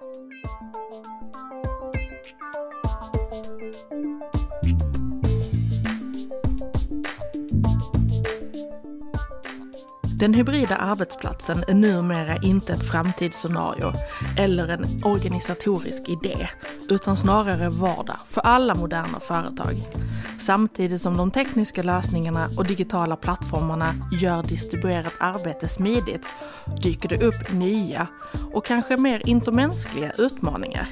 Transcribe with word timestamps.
Thank 0.00 0.32
you. 0.94 1.07
Den 10.18 10.34
hybrida 10.34 10.76
arbetsplatsen 10.76 11.64
är 11.68 11.74
numera 11.74 12.36
inte 12.36 12.72
ett 12.72 12.90
framtidsscenario 12.90 13.92
eller 14.38 14.68
en 14.68 15.04
organisatorisk 15.04 16.08
idé, 16.08 16.48
utan 16.88 17.16
snarare 17.16 17.68
vardag 17.68 18.16
för 18.26 18.40
alla 18.40 18.74
moderna 18.74 19.20
företag. 19.20 19.88
Samtidigt 20.38 21.02
som 21.02 21.16
de 21.16 21.30
tekniska 21.30 21.82
lösningarna 21.82 22.50
och 22.56 22.66
digitala 22.66 23.16
plattformarna 23.16 23.94
gör 24.12 24.42
distribuerat 24.42 25.14
arbete 25.20 25.68
smidigt 25.68 26.26
dyker 26.82 27.08
det 27.08 27.22
upp 27.22 27.52
nya 27.52 28.06
och 28.52 28.66
kanske 28.66 28.96
mer 28.96 29.28
intermänskliga 29.28 30.12
utmaningar. 30.18 30.88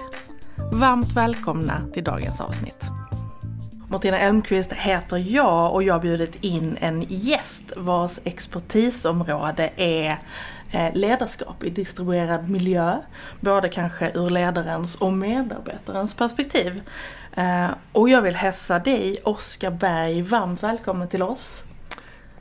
Varmt 0.73 1.13
välkomna 1.13 1.81
till 1.93 2.05
dagens 2.05 2.41
avsnitt. 2.41 2.96
Martina 3.89 4.19
Elmqvist 4.19 4.73
heter 4.73 5.17
jag 5.17 5.73
och 5.73 5.83
jag 5.83 5.95
har 5.95 6.01
bjudit 6.01 6.45
in 6.45 6.79
en 6.81 7.05
gäst 7.09 7.73
vars 7.77 8.19
expertisområde 8.25 9.71
är 9.77 10.19
eh, 10.73 10.95
ledarskap 10.95 11.65
i 11.65 11.71
distribuerad 11.71 12.51
miljö. 12.51 12.97
Både 13.41 13.69
kanske 13.69 14.11
ur 14.15 14.31
ledarens 14.31 14.95
och 14.95 15.13
medarbetarens 15.13 16.15
perspektiv. 16.15 16.83
Eh, 17.35 17.67
och 17.93 18.09
jag 18.09 18.23
vill 18.23 18.37
hälsa 18.37 18.79
dig, 18.79 19.19
Oskar 19.25 19.71
Berg, 19.71 20.23
varmt 20.23 20.63
välkommen 20.63 21.09
till 21.09 21.23
oss. 21.23 21.65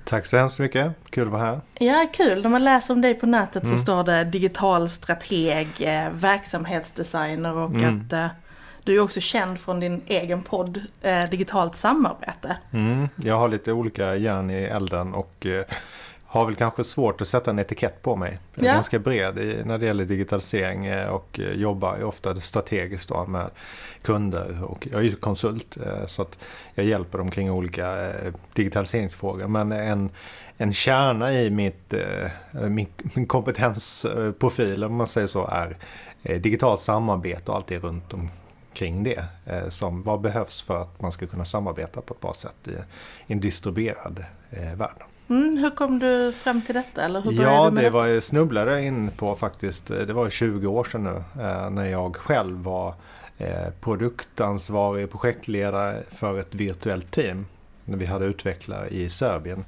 Tack 0.04 0.26
så 0.26 0.38
hemskt 0.38 0.60
mycket, 0.60 0.92
kul 1.10 1.28
att 1.28 1.34
vara 1.34 1.42
här. 1.42 1.62
Ja, 1.80 2.08
kul. 2.14 2.44
När 2.44 2.50
man 2.50 2.64
läser 2.64 2.94
om 2.94 3.02
dig 3.02 3.14
på 3.14 3.26
nätet 3.26 3.64
mm. 3.64 3.78
så 3.78 3.84
står 3.84 4.04
det 4.04 4.24
digital 4.24 4.90
strateg, 4.90 5.68
eh, 5.80 6.10
verksamhetsdesigner 6.12 7.56
och 7.56 7.70
mm. 7.70 8.08
att 8.12 8.14
du 8.86 8.96
är 8.96 9.00
också 9.00 9.20
känd 9.20 9.60
från 9.60 9.80
din 9.80 10.02
egen 10.08 10.44
podd 10.44 10.82
eh, 11.02 11.30
Digitalt 11.30 11.76
samarbete. 11.76 12.58
Mm, 12.72 13.10
jag 13.16 13.38
har 13.38 13.48
lite 13.48 13.72
olika 13.72 14.16
järn 14.16 14.50
i 14.52 14.64
elden 14.64 15.14
och 15.14 15.46
eh, 15.46 15.66
har 16.26 16.46
väl 16.46 16.56
kanske 16.56 16.84
svårt 16.84 17.22
att 17.22 17.28
sätta 17.28 17.52
en 17.52 17.60
etikett 17.60 18.02
på 18.02 18.16
mig. 18.16 18.40
Jag 18.56 18.66
är 18.66 18.70
ja. 18.70 18.74
ganska 18.74 19.00
bred 19.00 19.38
i, 19.38 19.64
när 19.66 19.78
det 19.78 19.86
gäller 19.86 20.06
digitalisering 20.06 20.86
eh, 20.86 21.08
och 21.08 21.40
eh, 21.40 21.52
jobbar 21.52 22.04
ofta 22.04 22.36
strategiskt 22.36 23.10
då 23.10 23.26
med 23.26 23.50
kunder. 24.02 24.64
Och 24.64 24.88
jag 24.92 25.00
är 25.00 25.04
ju 25.04 25.16
konsult 25.16 25.78
eh, 25.78 26.06
så 26.06 26.22
att 26.22 26.40
jag 26.74 26.86
hjälper 26.86 27.18
dem 27.18 27.32
kring 27.32 27.52
olika 27.52 28.12
digitaliseringsfrågor. 28.54 29.48
Men 29.48 29.72
en, 29.72 30.10
en 30.58 30.74
kärna 30.74 31.34
i 31.34 31.50
mitt, 31.50 31.94
min, 32.52 32.88
min 33.14 33.28
kompetensprofil, 33.28 34.84
om 34.84 34.96
man 34.96 35.08
säger 35.08 35.28
så, 35.28 35.48
är 35.48 35.78
digitalt 36.40 36.82
samarbete 36.82 37.52
och 37.52 37.58
allt 37.58 37.68
det 37.68 37.80
runt 37.80 38.14
om 38.14 38.30
kring 38.76 39.04
det. 39.04 39.26
Eh, 39.46 39.70
som 39.70 40.04
vad 40.04 40.22
behövs 40.22 40.62
för 40.62 40.82
att 40.82 41.02
man 41.02 41.12
ska 41.12 41.28
kunna 41.28 41.46
samarbeta 41.46 42.02
på 42.02 42.14
ett 42.14 42.22
bra 42.22 42.34
sätt 42.34 42.68
i 43.28 43.34
en 43.34 43.40
distribuerad 43.40 44.26
eh, 44.52 44.76
värld. 44.76 45.04
Mm, 45.30 45.58
hur 45.58 45.70
kom 45.70 46.00
du 46.00 46.32
fram 46.32 46.62
till 46.62 46.76
detta? 46.76 47.06
Eller 47.06 47.22
hur 47.22 47.32
ja, 47.32 47.70
det 47.70 47.82
detta? 47.82 47.90
var 47.90 48.08
jag 48.08 48.24
snubblade 48.24 48.84
in 48.84 49.12
på 49.18 49.36
faktiskt. 49.36 49.88
Det 49.88 50.14
var 50.14 50.30
20 50.30 50.68
år 50.68 50.84
sedan 50.84 51.04
nu 51.04 51.44
eh, 51.44 51.70
när 51.70 51.86
jag 51.86 52.16
själv 52.16 52.64
var 52.64 52.94
produktansvarig 53.82 55.12
projektledare 55.12 56.04
för 56.10 56.40
ett 56.40 56.56
virtuellt 56.56 57.12
team. 57.12 57.46
När 57.86 57.98
vi 57.98 58.06
hade 58.06 58.26
utvecklare 58.26 58.88
i 58.90 59.10
Serbien. 59.10 59.66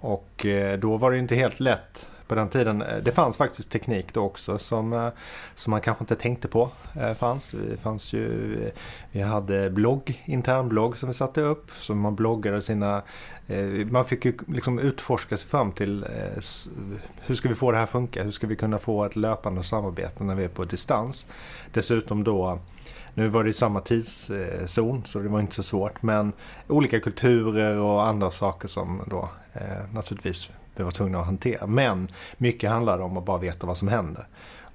Och 0.00 0.46
då 0.78 0.96
var 0.96 1.10
det 1.10 1.18
inte 1.18 1.34
helt 1.34 1.60
lätt 1.60 2.09
på 2.30 2.34
den 2.34 2.48
tiden. 2.48 2.82
Eh, 2.82 2.98
det 3.02 3.12
fanns 3.12 3.36
faktiskt 3.36 3.70
teknik 3.70 4.06
då 4.12 4.20
också 4.20 4.58
som, 4.58 4.92
eh, 4.92 5.08
som 5.54 5.70
man 5.70 5.80
kanske 5.80 6.04
inte 6.04 6.16
tänkte 6.16 6.48
på 6.48 6.70
eh, 7.00 7.14
fanns. 7.14 7.50
Det 7.50 7.76
fanns 7.76 8.12
ju, 8.12 8.56
vi 9.12 9.20
hade 9.20 9.70
blogg, 9.70 10.22
internblogg 10.24 10.98
som 10.98 11.08
vi 11.08 11.14
satte 11.14 11.40
upp. 11.40 11.70
Så 11.70 11.94
man 11.94 12.14
bloggade 12.14 12.62
sina... 12.62 13.02
Man 13.90 14.04
fick 14.04 14.24
ju 14.24 14.32
liksom 14.46 14.78
utforska 14.78 15.36
sig 15.36 15.48
fram 15.48 15.72
till 15.72 16.06
hur 17.20 17.34
ska 17.34 17.48
vi 17.48 17.54
få 17.54 17.70
det 17.70 17.76
här 17.76 17.84
att 17.84 17.90
funka? 17.90 18.22
Hur 18.22 18.30
ska 18.30 18.46
vi 18.46 18.56
kunna 18.56 18.78
få 18.78 19.04
ett 19.04 19.16
löpande 19.16 19.62
samarbete 19.62 20.24
när 20.24 20.34
vi 20.34 20.44
är 20.44 20.48
på 20.48 20.64
distans? 20.64 21.26
Dessutom 21.72 22.24
då 22.24 22.58
nu 23.14 23.28
var 23.28 23.44
det 23.44 23.52
samma 23.52 23.80
tidszon 23.80 25.02
så 25.04 25.18
det 25.18 25.28
var 25.28 25.40
inte 25.40 25.54
så 25.54 25.62
svårt 25.62 26.02
men 26.02 26.32
olika 26.68 27.00
kulturer 27.00 27.80
och 27.80 28.06
andra 28.06 28.30
saker 28.30 28.68
som 28.68 29.02
då 29.06 29.28
eh, 29.52 29.92
naturligtvis 29.92 30.50
vi 30.76 30.82
var 30.82 30.90
tvungna 30.90 31.18
att 31.18 31.26
hantera. 31.26 31.66
Men 31.66 32.08
mycket 32.36 32.70
handlade 32.70 33.02
om 33.02 33.16
att 33.16 33.24
bara 33.24 33.38
veta 33.38 33.66
vad 33.66 33.76
som 33.76 33.88
hände. 33.88 34.26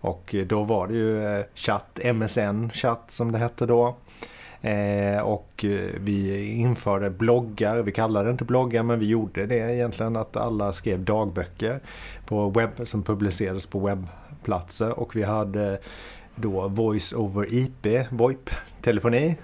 Och 0.01 0.35
eh, 0.35 0.45
då 0.45 0.63
var 0.63 0.88
det 0.88 0.94
ju 0.94 1.25
eh, 1.25 1.45
chatt, 1.56 2.00
MSN 2.13 2.69
chatt 2.69 3.03
som 3.07 3.31
det 3.31 3.38
hette 3.38 3.66
då. 3.66 3.95
Eh, 4.66 5.19
och 5.19 5.66
eh, 5.66 5.89
vi 6.00 6.47
införde 6.47 7.09
bloggar, 7.09 7.78
vi 7.78 7.91
kallade 7.91 8.25
det 8.25 8.31
inte 8.31 8.45
bloggar 8.45 8.84
men 8.84 9.00
vi 9.00 9.05
gjorde 9.05 9.45
det 9.45 9.75
egentligen 9.75 10.16
att 10.16 10.38
alla 10.38 10.72
skrev 10.72 11.03
dagböcker 11.03 11.79
på 12.25 12.50
webb, 12.50 12.72
som 12.84 13.03
publicerades 13.03 13.66
på 13.66 13.79
webbplatser 13.79 15.00
och 15.00 15.16
vi 15.16 15.23
hade 15.23 15.79
då 16.35 16.67
voice 16.67 17.13
over 17.13 17.53
IP, 17.53 17.85
VoIP-telefoni. 18.09 19.35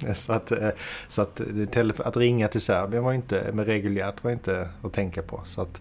Så 0.14 0.32
att, 0.32 0.52
eh, 0.52 0.68
så 1.08 1.22
att, 1.22 1.40
att 2.00 2.16
ringa 2.16 2.48
till 2.48 2.60
Serbien 2.60 3.04
var 3.04 3.12
inte, 3.12 3.52
med 3.52 3.66
reguljärt 3.66 4.24
var 4.24 4.30
inte 4.30 4.68
att 4.82 4.92
tänka 4.92 5.22
på. 5.22 5.40
Så 5.44 5.62
att 5.62 5.80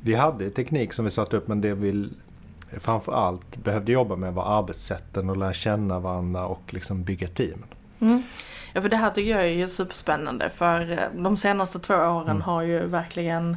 vi 0.00 0.14
hade 0.14 0.50
teknik 0.50 0.92
som 0.92 1.04
vi 1.04 1.10
satte 1.10 1.36
upp 1.36 1.48
men 1.48 1.60
det 1.60 1.74
vi 1.74 2.08
framförallt 2.72 3.56
behövde 3.56 3.92
jobba 3.92 4.16
med 4.16 4.34
var 4.34 4.58
arbetssätten 4.58 5.30
och 5.30 5.36
lära 5.36 5.52
känna 5.52 5.98
varandra 5.98 6.46
och 6.46 6.74
liksom 6.74 7.02
bygga 7.02 7.28
team. 7.28 7.64
Mm. 8.00 8.22
Ja 8.78 8.82
för 8.82 8.88
det 8.88 8.96
här 8.96 9.10
tycker 9.10 9.30
jag 9.30 9.46
är 9.46 9.66
superspännande 9.66 10.48
för 10.48 10.92
eh, 10.92 10.98
de 11.22 11.36
senaste 11.36 11.78
två 11.78 11.94
åren 11.94 12.28
mm. 12.28 12.40
har 12.40 12.62
ju 12.62 12.86
verkligen 12.86 13.56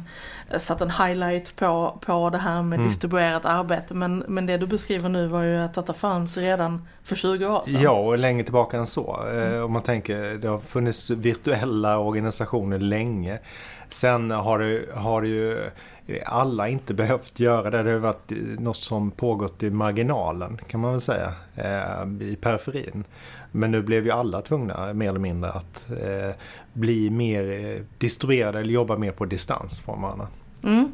eh, 0.50 0.58
satt 0.58 0.80
en 0.80 0.90
highlight 0.90 1.56
på, 1.56 1.98
på 2.06 2.30
det 2.30 2.38
här 2.38 2.62
med 2.62 2.76
mm. 2.76 2.88
distribuerat 2.88 3.44
arbete. 3.44 3.94
Men, 3.94 4.24
men 4.28 4.46
det 4.46 4.56
du 4.56 4.66
beskriver 4.66 5.08
nu 5.08 5.26
var 5.26 5.42
ju 5.42 5.56
att 5.56 5.74
detta 5.74 5.92
fanns 5.92 6.36
redan 6.36 6.88
för 7.04 7.16
20 7.16 7.46
år 7.46 7.62
sedan. 7.66 7.82
Ja, 7.82 7.90
och 7.90 8.18
längre 8.18 8.44
tillbaka 8.44 8.76
än 8.76 8.86
så. 8.86 9.26
Eh, 9.28 9.46
mm. 9.46 9.64
Om 9.64 9.72
man 9.72 9.82
tänker, 9.82 10.34
det 10.34 10.48
har 10.48 10.58
funnits 10.58 11.10
virtuella 11.10 11.98
organisationer 11.98 12.78
länge. 12.78 13.38
Sen 13.88 14.30
har 14.30 14.58
det, 14.58 14.84
har 14.94 15.22
det 15.22 15.28
ju 15.28 15.70
alla 16.26 16.68
inte 16.68 16.94
behövt 16.94 17.40
göra 17.40 17.70
det. 17.70 17.82
Det 17.82 17.90
har 17.90 17.98
varit 17.98 18.32
något 18.58 18.76
som 18.76 19.10
pågått 19.10 19.62
i 19.62 19.70
marginalen 19.70 20.58
kan 20.68 20.80
man 20.80 20.92
väl 20.92 21.00
säga. 21.00 21.34
I 22.20 22.36
periferin. 22.36 23.04
Men 23.52 23.70
nu 23.70 23.82
blev 23.82 24.04
ju 24.04 24.10
alla 24.10 24.42
tvungna 24.42 24.92
mer 24.92 25.08
eller 25.08 25.20
mindre 25.20 25.50
att 25.50 25.90
eh, 25.90 26.34
bli 26.72 27.10
mer 27.10 27.50
eh, 27.50 27.82
distribuerade 27.98 28.60
eller 28.60 28.72
jobba 28.72 28.96
mer 28.96 29.12
på 29.12 29.24
distans 29.24 29.80
från 29.80 30.02
varandra. 30.02 30.26
Mm. 30.64 30.92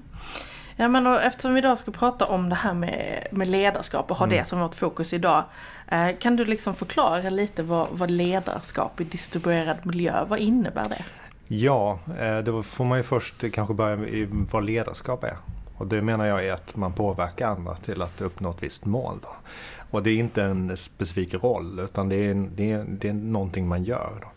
Ja 0.77 0.89
men 0.89 1.07
och 1.07 1.23
eftersom 1.23 1.55
vi 1.55 1.59
idag 1.59 1.79
ska 1.79 1.91
prata 1.91 2.27
om 2.27 2.49
det 2.49 2.55
här 2.55 2.75
med, 2.75 3.27
med 3.31 3.49
ledarskap 3.49 4.11
och 4.11 4.17
ha 4.17 4.27
mm. 4.27 4.39
det 4.39 4.45
som 4.45 4.61
vårt 4.61 4.75
fokus 4.75 5.13
idag. 5.13 5.45
Eh, 5.89 6.09
kan 6.19 6.37
du 6.37 6.45
liksom 6.45 6.75
förklara 6.75 7.31
lite 7.31 7.63
vad, 7.63 7.87
vad 7.91 8.11
ledarskap 8.11 9.01
i 9.01 9.05
distribuerad 9.05 9.77
miljö, 9.83 10.25
vad 10.29 10.39
innebär 10.39 10.89
det? 10.89 11.05
Ja, 11.51 11.99
eh, 12.19 12.39
då 12.39 12.63
får 12.63 12.85
man 12.85 12.99
ju 12.99 13.05
först 13.05 13.53
kanske 13.53 13.75
börja 13.75 13.97
med 13.97 14.29
vad 14.51 14.65
ledarskap 14.65 15.25
är. 15.25 15.37
Och 15.75 15.87
det 15.87 16.03
menar 16.03 16.27
jag 16.27 16.45
är 16.45 16.53
att 16.53 16.77
man 16.77 16.93
påverkar 16.93 17.49
andra 17.49 17.75
till 17.75 18.03
att 18.03 18.21
uppnå 18.21 18.51
ett 18.51 18.63
visst 18.63 18.85
mål. 18.85 19.19
Då. 19.23 19.29
Och 19.91 20.03
det 20.03 20.11
är 20.11 20.17
inte 20.17 20.43
en 20.43 20.77
specifik 20.77 21.35
roll 21.35 21.79
utan 21.79 22.09
det 22.09 22.17
är, 22.17 22.35
det 22.35 22.73
är, 22.73 22.85
det 22.89 23.09
är 23.09 23.13
någonting 23.13 23.69
man 23.69 23.85
gör. 23.85 24.13
Då. 24.21 24.29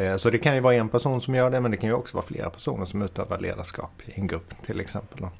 Eh, 0.00 0.16
så 0.16 0.30
det 0.30 0.38
kan 0.38 0.54
ju 0.54 0.60
vara 0.60 0.74
en 0.74 0.88
person 0.88 1.20
som 1.20 1.34
gör 1.34 1.50
det 1.50 1.60
men 1.60 1.70
det 1.70 1.76
kan 1.76 1.88
ju 1.88 1.94
också 1.94 2.16
vara 2.16 2.26
flera 2.26 2.50
personer 2.50 2.84
som 2.84 3.02
utövar 3.02 3.38
ledarskap 3.38 4.02
i 4.06 4.20
en 4.20 4.26
grupp 4.26 4.54
till 4.66 4.80
exempel. 4.80 5.18
Då. 5.20 5.30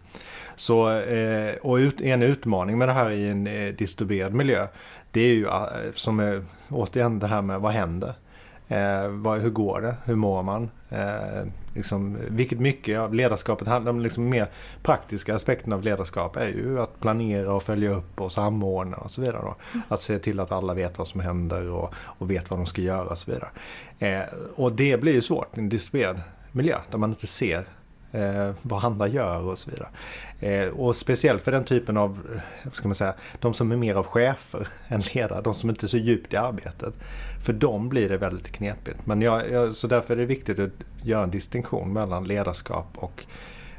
Så, 0.56 0.98
eh, 0.98 1.54
och 1.54 2.00
en 2.00 2.22
utmaning 2.22 2.78
med 2.78 2.88
det 2.88 2.92
här 2.92 3.10
i 3.10 3.28
en 3.28 3.44
distribuerad 3.76 4.34
miljö 4.34 4.66
det 5.10 5.20
är 5.20 5.34
ju 5.34 5.48
som 5.94 6.20
är, 6.20 6.44
återigen 6.68 7.18
det 7.18 7.26
här 7.26 7.42
med 7.42 7.60
vad 7.60 7.72
händer? 7.72 8.14
Eh, 8.68 9.08
vad, 9.08 9.40
hur 9.40 9.50
går 9.50 9.80
det? 9.80 9.96
Hur 10.04 10.14
mår 10.14 10.42
man? 10.42 10.70
Eh, 10.90 11.46
liksom, 11.74 12.18
vilket 12.28 12.60
mycket 12.60 12.98
av 12.98 13.14
ledarskapet 13.14 13.68
handlar 13.68 13.92
om, 13.92 14.00
liksom 14.00 14.28
mer 14.28 14.48
praktiska 14.82 15.34
aspekten 15.34 15.72
av 15.72 15.82
ledarskap 15.82 16.36
är 16.36 16.48
ju 16.48 16.80
att 16.80 17.00
planera 17.00 17.54
och 17.54 17.62
följa 17.62 17.90
upp 17.90 18.20
och 18.20 18.32
samordna 18.32 18.96
och 18.96 19.10
så 19.10 19.20
vidare. 19.20 19.42
Då. 19.42 19.54
Mm. 19.72 19.86
Att 19.88 20.02
se 20.02 20.18
till 20.18 20.40
att 20.40 20.52
alla 20.52 20.74
vet 20.74 20.98
vad 20.98 21.08
som 21.08 21.20
händer 21.20 21.70
och, 21.70 21.94
och 21.96 22.30
vet 22.30 22.50
vad 22.50 22.58
de 22.58 22.66
ska 22.66 22.82
göra 22.82 23.08
och 23.08 23.18
så 23.18 23.30
vidare. 23.30 23.48
Eh, 23.98 24.34
och 24.54 24.72
det 24.72 25.00
blir 25.00 25.12
ju 25.12 25.22
svårt 25.22 25.56
i 25.56 25.60
en 25.60 25.68
distribuerad 25.68 26.20
miljö 26.52 26.78
där 26.90 26.98
man 26.98 27.10
inte 27.10 27.26
ser 27.26 27.64
eh, 28.16 28.54
vad 28.62 28.84
andra 28.84 29.08
gör 29.08 29.40
och 29.40 29.58
så 29.58 29.70
vidare. 29.70 29.88
Eh, 30.40 30.68
och 30.68 30.96
speciellt 30.96 31.42
för 31.42 31.52
den 31.52 31.64
typen 31.64 31.96
av, 31.96 32.40
vad 32.64 32.74
ska 32.74 32.88
man 32.88 32.94
säga, 32.94 33.14
de 33.40 33.54
som 33.54 33.72
är 33.72 33.76
mer 33.76 33.94
av 33.94 34.06
chefer 34.06 34.68
än 34.88 35.02
ledare, 35.14 35.42
de 35.42 35.54
som 35.54 35.70
inte 35.70 35.86
är 35.86 35.88
så 35.88 35.98
djupt 35.98 36.32
i 36.32 36.36
arbetet. 36.36 36.94
För 37.44 37.52
dem 37.52 37.88
blir 37.88 38.08
det 38.08 38.16
väldigt 38.16 38.52
knepigt. 38.52 39.06
Men 39.06 39.22
jag, 39.22 39.50
jag, 39.50 39.74
så 39.74 39.86
därför 39.86 40.14
är 40.14 40.18
det 40.18 40.26
viktigt 40.26 40.58
att 40.58 40.70
göra 41.02 41.22
en 41.22 41.30
distinktion 41.30 41.92
mellan 41.92 42.24
ledarskap 42.24 42.86
och 42.94 43.24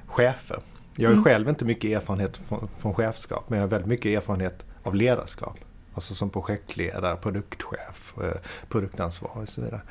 chefer. 0.08 0.60
Jag 0.96 1.10
har 1.10 1.14
mm. 1.14 1.24
själv 1.24 1.50
inte 1.50 1.66
mycket 1.66 1.92
erfarenhet 1.92 2.38
från, 2.38 2.70
från 2.78 2.94
chefskap, 2.94 3.50
men 3.50 3.60
jag 3.60 3.64
har 3.64 3.70
väldigt 3.70 3.88
mycket 3.88 4.18
erfarenhet 4.18 4.66
av 4.84 4.96
ledarskap. 4.96 5.58
Alltså 5.94 6.14
som 6.14 6.30
projektledare, 6.30 7.16
produktchef, 7.16 8.14
eh, 8.22 8.42
produktansvarig 8.70 9.42
och 9.42 9.50
så 9.50 9.62
vidare. 9.62 9.82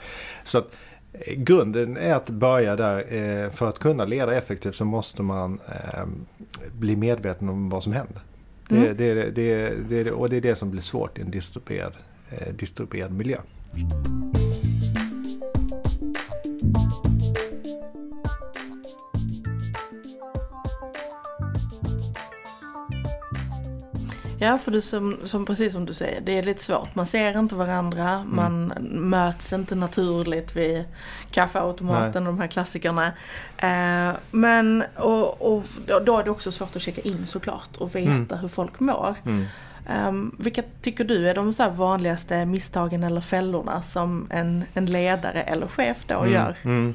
Så 0.45 0.59
att 0.59 0.65
eh, 0.65 0.71
grunden 1.27 1.97
är 1.97 2.15
att 2.15 2.31
börja 2.31 2.77
där. 2.77 3.15
Eh, 3.15 3.51
för 3.51 3.69
att 3.69 3.79
kunna 3.79 4.05
leda 4.05 4.35
effektivt 4.35 4.75
så 4.75 4.85
måste 4.85 5.23
man 5.23 5.61
bli 6.73 6.97
medveten 6.97 7.49
om 7.49 7.69
vad 7.69 7.83
som 7.83 7.93
händer. 7.93 8.21
Mm. 8.71 8.83
Det, 8.83 9.15
det, 9.15 9.31
det, 9.31 9.75
det, 9.89 10.11
och 10.11 10.31
det 10.31 10.37
är 10.37 10.41
det 10.41 10.57
som 10.57 10.71
blir 10.71 10.83
svårt 10.83 11.19
i 11.19 11.23
en 11.23 11.31
distribuerad, 11.31 11.93
distribuerad 12.57 13.13
miljö. 13.13 13.39
Ja, 24.39 24.59
för 24.59 24.71
du 24.71 24.81
som, 24.81 25.17
som, 25.25 25.47
precis 25.47 25.73
som 25.73 25.87
du 25.87 25.95
säger, 25.95 26.21
det 26.21 26.39
är 26.39 26.43
lite 26.43 26.63
svårt. 26.63 26.95
Man 26.95 27.07
ser 27.07 27.39
inte 27.39 27.55
varandra, 27.55 28.11
mm. 28.11 28.37
man 28.37 28.73
möts 29.11 29.53
inte 29.53 29.75
naturligt 29.75 30.57
vid 30.57 30.85
kaffeautomaten 31.31 32.25
Nej. 32.25 32.31
och 32.31 32.37
de 32.37 32.41
här 32.41 32.49
klassikerna. 32.49 33.13
Eh, 33.57 34.17
men, 34.31 34.85
och, 34.97 35.55
och, 35.55 35.65
då 36.05 36.19
är 36.19 36.25
det 36.25 36.31
också 36.31 36.53
svårt 36.53 36.77
att 36.77 36.83
checka 36.83 37.01
in 37.01 37.27
såklart 37.27 37.77
och 37.77 37.95
veta 37.95 38.11
mm. 38.11 38.39
hur 38.41 38.49
folk 38.49 38.81
mår. 38.81 39.15
Mm. 39.25 39.45
Um, 40.09 40.37
vilka 40.39 40.63
tycker 40.83 41.05
du 41.05 41.29
är 41.29 41.35
de 41.35 41.53
så 41.53 41.71
vanligaste 41.71 42.47
misstagen 42.47 43.05
eller 43.05 43.21
fällorna 43.21 43.83
som 43.83 44.27
en, 44.31 44.65
en 44.75 44.87
ledare 44.87 45.43
eller 45.43 45.67
chef 45.67 45.97
då 46.07 46.19
mm, 46.19 46.33
gör? 46.33 46.57
Mm. 46.63 46.95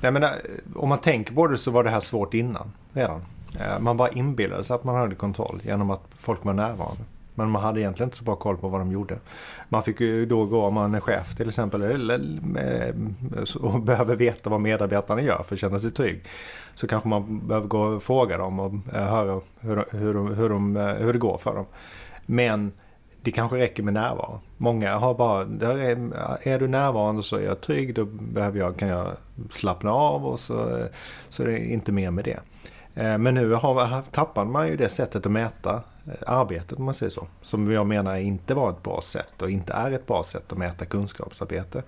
Nej, 0.00 0.12
men, 0.12 0.22
eh, 0.22 0.30
om 0.74 0.88
man 0.88 0.98
tänker 0.98 1.34
på 1.34 1.46
det 1.46 1.58
så 1.58 1.70
var 1.70 1.84
det 1.84 1.90
här 1.90 2.00
svårt 2.00 2.34
innan 2.34 2.72
redan. 2.92 3.22
Eh, 3.60 3.78
man 3.78 3.96
bara 3.96 4.08
inbillade 4.08 4.64
sig 4.64 4.74
att 4.74 4.84
man 4.84 4.94
hade 4.94 5.14
kontroll 5.14 5.60
genom 5.64 5.90
att 5.90 6.02
folk 6.18 6.44
var 6.44 6.52
närvarande. 6.52 7.02
Men 7.34 7.50
man 7.50 7.62
hade 7.62 7.80
egentligen 7.80 8.06
inte 8.06 8.16
så 8.16 8.24
bra 8.24 8.36
koll 8.36 8.56
på 8.56 8.68
vad 8.68 8.80
de 8.80 8.92
gjorde. 8.92 9.18
Man 9.68 9.82
fick 9.82 10.00
ju 10.00 10.26
då 10.26 10.44
gå, 10.44 10.62
om 10.62 10.74
man 10.74 10.94
är 10.94 11.00
chef 11.00 11.34
till 11.34 11.48
exempel, 11.48 11.82
och 11.82 11.90
eh, 12.60 12.94
behöver 13.80 14.16
veta 14.16 14.50
vad 14.50 14.60
medarbetarna 14.60 15.22
gör 15.22 15.42
för 15.42 15.54
att 15.54 15.60
känna 15.60 15.78
sig 15.78 15.90
trygg. 15.90 16.24
Så 16.74 16.86
kanske 16.86 17.08
man 17.08 17.46
behöver 17.46 17.68
gå 17.68 17.80
och 17.80 18.02
fråga 18.02 18.38
dem 18.38 18.60
och 18.60 18.94
eh, 18.94 19.04
höra 19.04 19.40
hur, 19.60 19.84
hur, 19.90 20.14
de, 20.14 20.34
hur, 20.34 20.48
de, 20.48 20.76
hur 20.76 21.12
det 21.12 21.18
går 21.18 21.38
för 21.38 21.54
dem. 21.54 21.66
Men 22.26 22.72
det 23.22 23.32
kanske 23.32 23.56
räcker 23.56 23.82
med 23.82 23.94
närvaro. 23.94 24.40
Många 24.56 24.96
har 24.96 25.14
bara, 25.14 25.40
är, 25.40 26.48
är 26.48 26.58
du 26.58 26.68
närvarande 26.68 27.22
så 27.22 27.36
är 27.36 27.42
jag 27.42 27.60
trygg, 27.60 27.94
då 27.94 28.04
behöver 28.04 28.58
jag, 28.58 28.76
kan 28.76 28.88
jag 28.88 29.12
slappna 29.50 29.92
av 29.92 30.26
och 30.26 30.40
så, 30.40 30.86
så 31.28 31.42
är 31.42 31.46
det 31.46 31.58
inte 31.58 31.92
mer 31.92 32.10
med 32.10 32.24
det. 32.24 32.40
Eh, 32.98 33.18
men 33.18 33.34
nu 33.34 33.52
har, 33.52 34.02
tappar 34.02 34.44
man 34.44 34.68
ju 34.68 34.76
det 34.76 34.88
sättet 34.88 35.26
att 35.26 35.32
mäta 35.32 35.82
eh, 36.06 36.12
arbetet 36.26 36.78
om 36.78 36.84
man 36.84 36.94
säger 36.94 37.10
så. 37.10 37.26
Som 37.40 37.72
jag 37.72 37.86
menar 37.86 38.16
inte 38.16 38.54
var 38.54 38.70
ett 38.70 38.82
bra 38.82 39.00
sätt 39.00 39.42
och 39.42 39.50
inte 39.50 39.72
är 39.72 39.90
ett 39.90 40.06
bra 40.06 40.22
sätt 40.22 40.52
att 40.52 40.58
mäta 40.58 40.84
kunskapsarbete. 40.84 41.82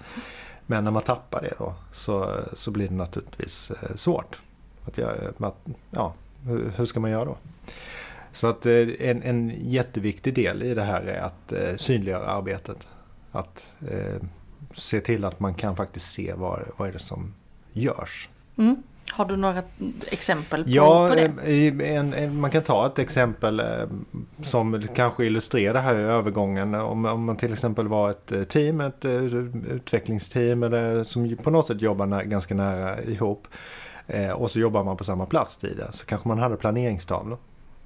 Men 0.67 0.85
när 0.85 0.91
man 0.91 1.03
tappar 1.03 1.43
det 1.43 1.55
då 1.59 1.75
så, 1.93 2.41
så 2.53 2.71
blir 2.71 2.89
det 2.89 2.95
naturligtvis 2.95 3.71
eh, 3.71 3.95
svårt. 3.95 4.41
Att 4.87 4.99
jag, 4.99 5.11
att, 5.39 5.57
ja, 5.91 6.15
hur 6.77 6.85
ska 6.85 7.01
man 7.01 7.11
göra 7.11 7.25
då? 7.25 7.37
Så 8.33 8.47
att 8.47 8.67
en, 8.67 9.23
en 9.23 9.53
jätteviktig 9.57 10.35
del 10.35 10.63
i 10.63 10.75
det 10.75 10.85
här 10.85 11.03
är 11.03 11.21
att 11.21 11.81
synliggöra 11.81 12.27
arbetet. 12.27 12.89
Att 13.33 13.73
eh, 13.89 14.23
se 14.73 15.01
till 15.01 15.25
att 15.25 15.41
man 15.41 15.55
kan 15.55 15.77
faktiskt 15.77 16.13
se 16.13 16.33
vad, 16.35 16.63
vad 16.77 16.89
är 16.89 16.93
det 16.93 16.99
som 16.99 17.35
görs. 17.73 18.29
Mm. 18.57 18.83
Har 19.13 19.25
du 19.25 19.37
några 19.37 19.63
exempel 20.07 20.65
på, 20.65 20.71
ja, 20.71 21.09
på 21.09 21.15
det? 21.15 21.89
En, 21.89 22.15
en, 22.15 22.41
man 22.41 22.51
kan 22.51 22.63
ta 22.63 22.87
ett 22.87 22.99
exempel 22.99 23.61
eh, 23.61 23.67
som 24.43 24.83
kanske 24.95 25.27
illustrerar 25.27 25.73
det 25.75 25.81
här 25.81 25.95
övergången. 25.95 26.75
Om, 26.75 27.05
om 27.05 27.25
man 27.25 27.37
till 27.37 27.53
exempel 27.53 27.89
var 27.89 28.11
ett 28.11 28.33
eh, 28.33 28.43
team, 28.43 28.81
ett 28.81 29.05
eh, 29.05 29.13
utvecklingsteam 29.71 30.63
eller 30.63 31.05
som 31.05 31.37
på 31.37 31.51
något 31.51 31.67
sätt 31.67 31.83
jobbar 31.83 32.23
ganska 32.23 32.55
nära 32.55 33.03
ihop. 33.03 33.49
Och 34.35 34.51
så 34.51 34.61
jobbar 34.61 34.85
man 34.85 34.97
på 34.97 35.05
samma 35.05 35.27
plats 35.27 35.57
tidigare 35.57 35.93
så 35.93 36.07
kanske 36.07 36.29
man 36.29 36.39
hade 36.39 36.57
planeringstavlor 36.57 37.39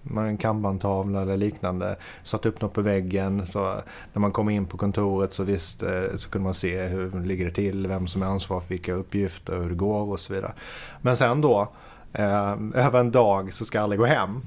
med 0.04 0.26
en 0.26 0.36
kanbantavla 0.36 1.22
eller 1.22 1.36
liknande. 1.36 1.96
Satt 2.22 2.46
upp 2.46 2.60
något 2.60 2.72
på 2.72 2.80
väggen. 2.80 3.46
Så 3.46 3.74
när 4.12 4.20
man 4.20 4.32
kom 4.32 4.50
in 4.50 4.66
på 4.66 4.76
kontoret 4.76 5.32
så 5.32 5.42
visst 5.42 5.82
eh, 5.82 6.16
så 6.16 6.30
kunde 6.30 6.44
man 6.44 6.54
se 6.54 6.82
hur 6.82 7.10
det 7.10 7.26
ligger 7.26 7.50
till, 7.50 7.86
vem 7.86 8.06
som 8.06 8.22
är 8.22 8.26
ansvarig 8.26 8.62
för 8.62 8.68
vilka 8.68 8.92
uppgifter, 8.92 9.56
hur 9.56 9.68
det 9.68 9.74
går 9.74 10.10
och 10.10 10.20
så 10.20 10.32
vidare. 10.32 10.52
Men 11.00 11.16
sen 11.16 11.40
då, 11.40 11.68
eh, 12.12 12.52
över 12.74 13.00
en 13.00 13.10
dag 13.10 13.52
så 13.52 13.64
ska 13.64 13.80
alla 13.80 13.96
gå 13.96 14.04
hem. 14.04 14.40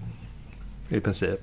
I 0.90 1.00
princip. 1.00 1.40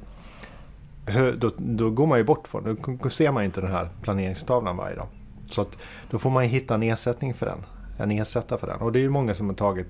Då, 1.37 1.51
då 1.57 1.91
går 1.91 2.07
man 2.07 2.19
ju 2.19 2.25
bort 2.25 2.49
från. 2.49 2.99
Då 3.03 3.11
ser 3.11 3.33
man 3.33 3.45
inte 3.45 3.61
den 3.61 3.73
här 3.73 3.89
planeringstavlan 4.03 4.77
varje 4.77 4.97
dag. 4.97 5.07
Så 5.47 5.61
att 5.61 5.79
då 6.11 6.19
får 6.19 6.31
man 6.31 6.45
hitta 6.45 6.75
en 6.75 6.83
ersättning 6.83 7.35
för 7.35 7.47
den. 7.47 7.59
En 7.99 8.11
ersättare 8.11 8.59
för 8.59 8.67
den. 8.67 8.81
Och 8.81 8.93
det 8.93 8.99
är 8.99 9.01
ju 9.01 9.09
många 9.09 9.35
som 9.35 9.49
har 9.49 9.55
tagit 9.55 9.89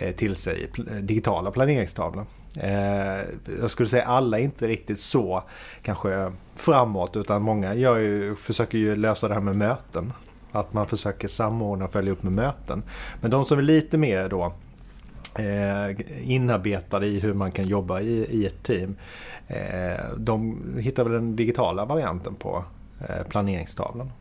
Eh, 0.00 0.14
till 0.14 0.36
sig 0.36 0.70
eh, 0.78 0.94
digitala 0.94 1.50
planeringstavlor. 1.50 2.26
Eh, 2.56 3.20
jag 3.60 3.70
skulle 3.70 3.88
säga 3.88 4.04
alla 4.04 4.38
är 4.38 4.42
inte 4.42 4.66
riktigt 4.66 5.00
så 5.00 5.42
kanske 5.82 6.32
framåt 6.56 7.16
utan 7.16 7.42
många 7.42 7.74
gör 7.74 7.98
ju, 7.98 8.36
försöker 8.36 8.78
ju 8.78 8.96
lösa 8.96 9.28
det 9.28 9.34
här 9.34 9.40
med 9.40 9.56
möten. 9.56 10.12
Att 10.52 10.72
man 10.72 10.86
försöker 10.86 11.28
samordna 11.28 11.84
och 11.84 11.92
följa 11.92 12.12
upp 12.12 12.22
med 12.22 12.32
möten. 12.32 12.82
Men 13.20 13.30
de 13.30 13.44
som 13.44 13.58
är 13.58 13.62
lite 13.62 13.98
mer 13.98 14.28
då 14.28 14.52
inarbetade 16.22 17.06
i 17.06 17.20
hur 17.20 17.34
man 17.34 17.52
kan 17.52 17.68
jobba 17.68 18.00
i, 18.00 18.26
i 18.30 18.46
ett 18.46 18.62
team. 18.62 18.96
De 20.16 20.62
hittar 20.78 21.04
väl 21.04 21.12
den 21.12 21.36
digitala 21.36 21.84
varianten 21.84 22.34
på 22.34 22.64
planeringstavlan. 23.28 24.12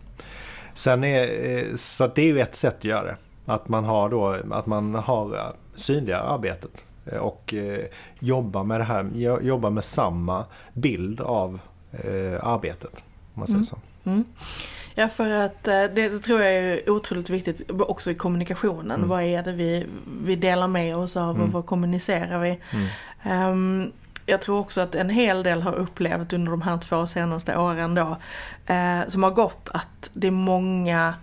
Sen 0.74 1.04
är, 1.04 1.76
så 1.76 2.08
det 2.08 2.22
är 2.22 2.26
ju 2.26 2.40
ett 2.40 2.56
sätt 2.56 2.76
att 2.78 2.84
göra 2.84 3.04
det. 3.04 3.18
Att 3.46 3.68
man 3.68 3.84
har, 3.84 4.10
då, 4.10 4.38
att 4.52 4.66
man 4.66 4.96
har 4.96 5.54
synliga 5.80 6.20
arbetet 6.20 6.86
eh, 7.06 7.18
och 7.18 7.54
eh, 7.54 7.86
jobbar 8.20 8.64
med 8.64 8.80
det 8.80 8.84
här, 8.84 9.10
jobbar 9.42 9.70
med 9.70 9.84
samma 9.84 10.46
bild 10.74 11.22
av 11.22 11.60
eh, 11.92 12.48
arbetet. 12.48 13.04
Man 13.34 13.48
säger 13.48 13.56
mm. 13.56 13.66
så. 13.66 13.78
Mm. 14.04 14.24
Ja 14.96 15.08
för 15.08 15.30
att 15.30 15.64
det 15.64 16.20
tror 16.20 16.42
jag 16.42 16.54
är 16.54 16.90
otroligt 16.90 17.30
viktigt 17.30 17.72
också 17.72 18.12
i 18.12 18.16
kommunikationen. 18.16 18.98
Mm. 18.98 19.10
Vad 19.10 19.24
är 19.24 19.44
det 19.44 19.52
vi, 19.52 19.86
vi 20.24 20.36
delar 20.36 20.68
med 20.68 20.98
oss 20.98 21.18
av 21.18 21.30
och 21.30 21.36
mm. 21.36 21.52
vad 21.52 21.66
kommunicerar 21.66 22.40
vi? 22.40 22.60
Um, 23.30 23.92
jag 24.26 24.42
tror 24.42 24.60
också 24.60 24.82
att 24.82 24.96
en 24.96 25.10
hel 25.10 25.44
del 25.44 25.62
har 25.62 25.74
upplevt 25.74 26.34
under 26.34 26.52
de 26.52 26.62
här 26.62 26.78
två 26.78 27.08
senaste 27.08 27.58
åren 27.58 27.96
då, 27.96 28.18
som 29.08 29.24
har 29.24 29.32
gått 29.32 29.70
att 29.74 30.10
det 30.14 30.28
är 30.28 30.32
många 30.32 31.14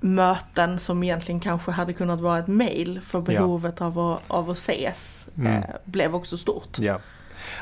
möten 0.00 0.78
som 0.78 1.02
egentligen 1.02 1.40
kanske 1.40 1.70
hade 1.70 1.92
kunnat 1.92 2.20
vara 2.20 2.38
ett 2.38 2.48
mail 2.48 3.00
för 3.00 3.20
behovet 3.20 3.74
ja. 3.78 3.86
av, 3.86 3.98
att, 3.98 4.22
av 4.28 4.50
att 4.50 4.58
ses 4.58 5.28
mm. 5.38 5.52
eh, 5.52 5.64
blev 5.84 6.14
också 6.14 6.38
stort. 6.38 6.78
Ja. 6.78 7.00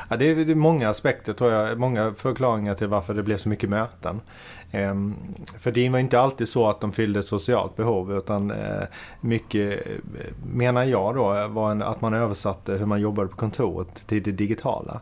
Ja, 0.09 0.17
det 0.17 0.25
är 0.25 0.55
många 0.55 0.89
aspekter 0.89 1.33
tror 1.33 1.51
jag, 1.51 1.79
många 1.79 2.13
förklaringar 2.13 2.75
till 2.75 2.87
varför 2.87 3.13
det 3.13 3.23
blev 3.23 3.37
så 3.37 3.49
mycket 3.49 3.69
möten. 3.69 4.21
Ehm, 4.71 5.15
för 5.59 5.71
det 5.71 5.89
var 5.89 5.99
inte 5.99 6.19
alltid 6.19 6.49
så 6.49 6.69
att 6.69 6.81
de 6.81 6.91
fyllde 6.91 7.19
ett 7.19 7.25
socialt 7.25 7.75
behov 7.75 8.17
utan 8.17 8.51
eh, 8.51 8.83
mycket, 9.21 9.87
menar 10.53 10.83
jag 10.83 11.15
då, 11.15 11.47
var 11.47 11.71
en, 11.71 11.81
att 11.81 12.01
man 12.01 12.13
översatte 12.13 12.73
hur 12.73 12.85
man 12.85 13.01
jobbade 13.01 13.27
på 13.27 13.35
kontoret 13.35 14.07
till 14.07 14.23
det 14.23 14.31
digitala. 14.31 15.01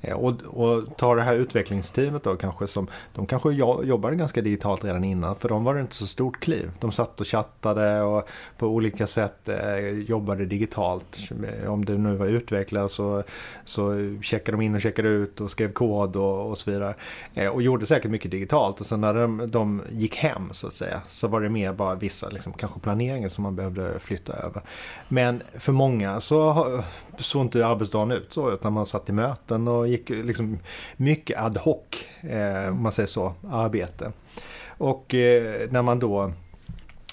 Eh, 0.00 0.14
och, 0.14 0.32
och 0.44 0.96
ta 0.96 1.14
det 1.14 1.22
här 1.22 1.34
utvecklingsteamet 1.34 2.22
då 2.22 2.36
kanske 2.36 2.66
som, 2.66 2.86
de 3.14 3.26
kanske 3.26 3.52
jobbade 3.52 4.16
ganska 4.16 4.42
digitalt 4.42 4.84
redan 4.84 5.04
innan 5.04 5.36
för 5.36 5.48
de 5.48 5.64
var 5.64 5.74
det 5.74 5.80
inte 5.80 5.94
så 5.94 6.06
stort 6.06 6.40
kliv. 6.40 6.70
De 6.80 6.92
satt 6.92 7.20
och 7.20 7.26
chattade 7.26 8.02
och 8.02 8.28
på 8.58 8.66
olika 8.66 9.06
sätt 9.06 9.48
eh, 9.48 9.78
jobbade 9.88 10.46
digitalt. 10.46 11.18
Om 11.66 11.84
det 11.84 11.98
nu 11.98 12.16
var 12.16 12.26
utvecklare 12.26 12.88
så, 12.88 13.22
så 13.64 14.14
checkade 14.22 14.56
de 14.56 14.62
in 14.62 14.74
och 14.74 14.80
checkade 14.80 15.08
ut 15.08 15.40
och 15.40 15.50
skrev 15.50 15.72
kod 15.72 16.16
och, 16.16 16.50
och 16.50 16.58
så 16.58 16.70
vidare. 16.70 16.94
Eh, 17.34 17.48
och 17.48 17.62
gjorde 17.62 17.86
säkert 17.86 18.10
mycket 18.10 18.30
digitalt 18.30 18.80
och 18.80 18.86
sen 18.86 19.00
när 19.00 19.14
de, 19.14 19.50
de 19.50 19.82
gick 19.90 20.16
hem 20.16 20.48
så 20.52 20.66
att 20.66 20.72
säga 20.72 21.02
så 21.06 21.28
var 21.28 21.40
det 21.40 21.48
mer 21.48 21.72
bara 21.72 21.94
vissa 21.94 22.28
liksom, 22.28 22.52
kanske 22.52 22.80
planeringar 22.80 23.28
som 23.28 23.42
man 23.42 23.56
behövde 23.56 23.98
flytta 23.98 24.32
över. 24.32 24.62
Men 25.08 25.42
för 25.54 25.72
många 25.72 26.20
så 26.20 26.82
såg 27.18 27.42
inte 27.42 27.66
arbetsdagen 27.66 28.10
ut 28.10 28.32
så 28.32 28.50
utan 28.50 28.72
man 28.72 28.86
satt 28.86 29.08
i 29.08 29.12
möten 29.12 29.68
och 29.68 29.87
gick 29.90 30.10
liksom 30.10 30.58
mycket 30.96 31.38
ad 31.38 31.60
hoc, 31.60 32.04
eh, 32.20 32.68
om 32.68 32.82
man 32.82 32.92
säger 32.92 33.06
så, 33.06 33.34
arbete. 33.50 34.12
Och 34.66 35.14
eh, 35.14 35.70
när 35.70 35.82
man 35.82 35.98
då 35.98 36.32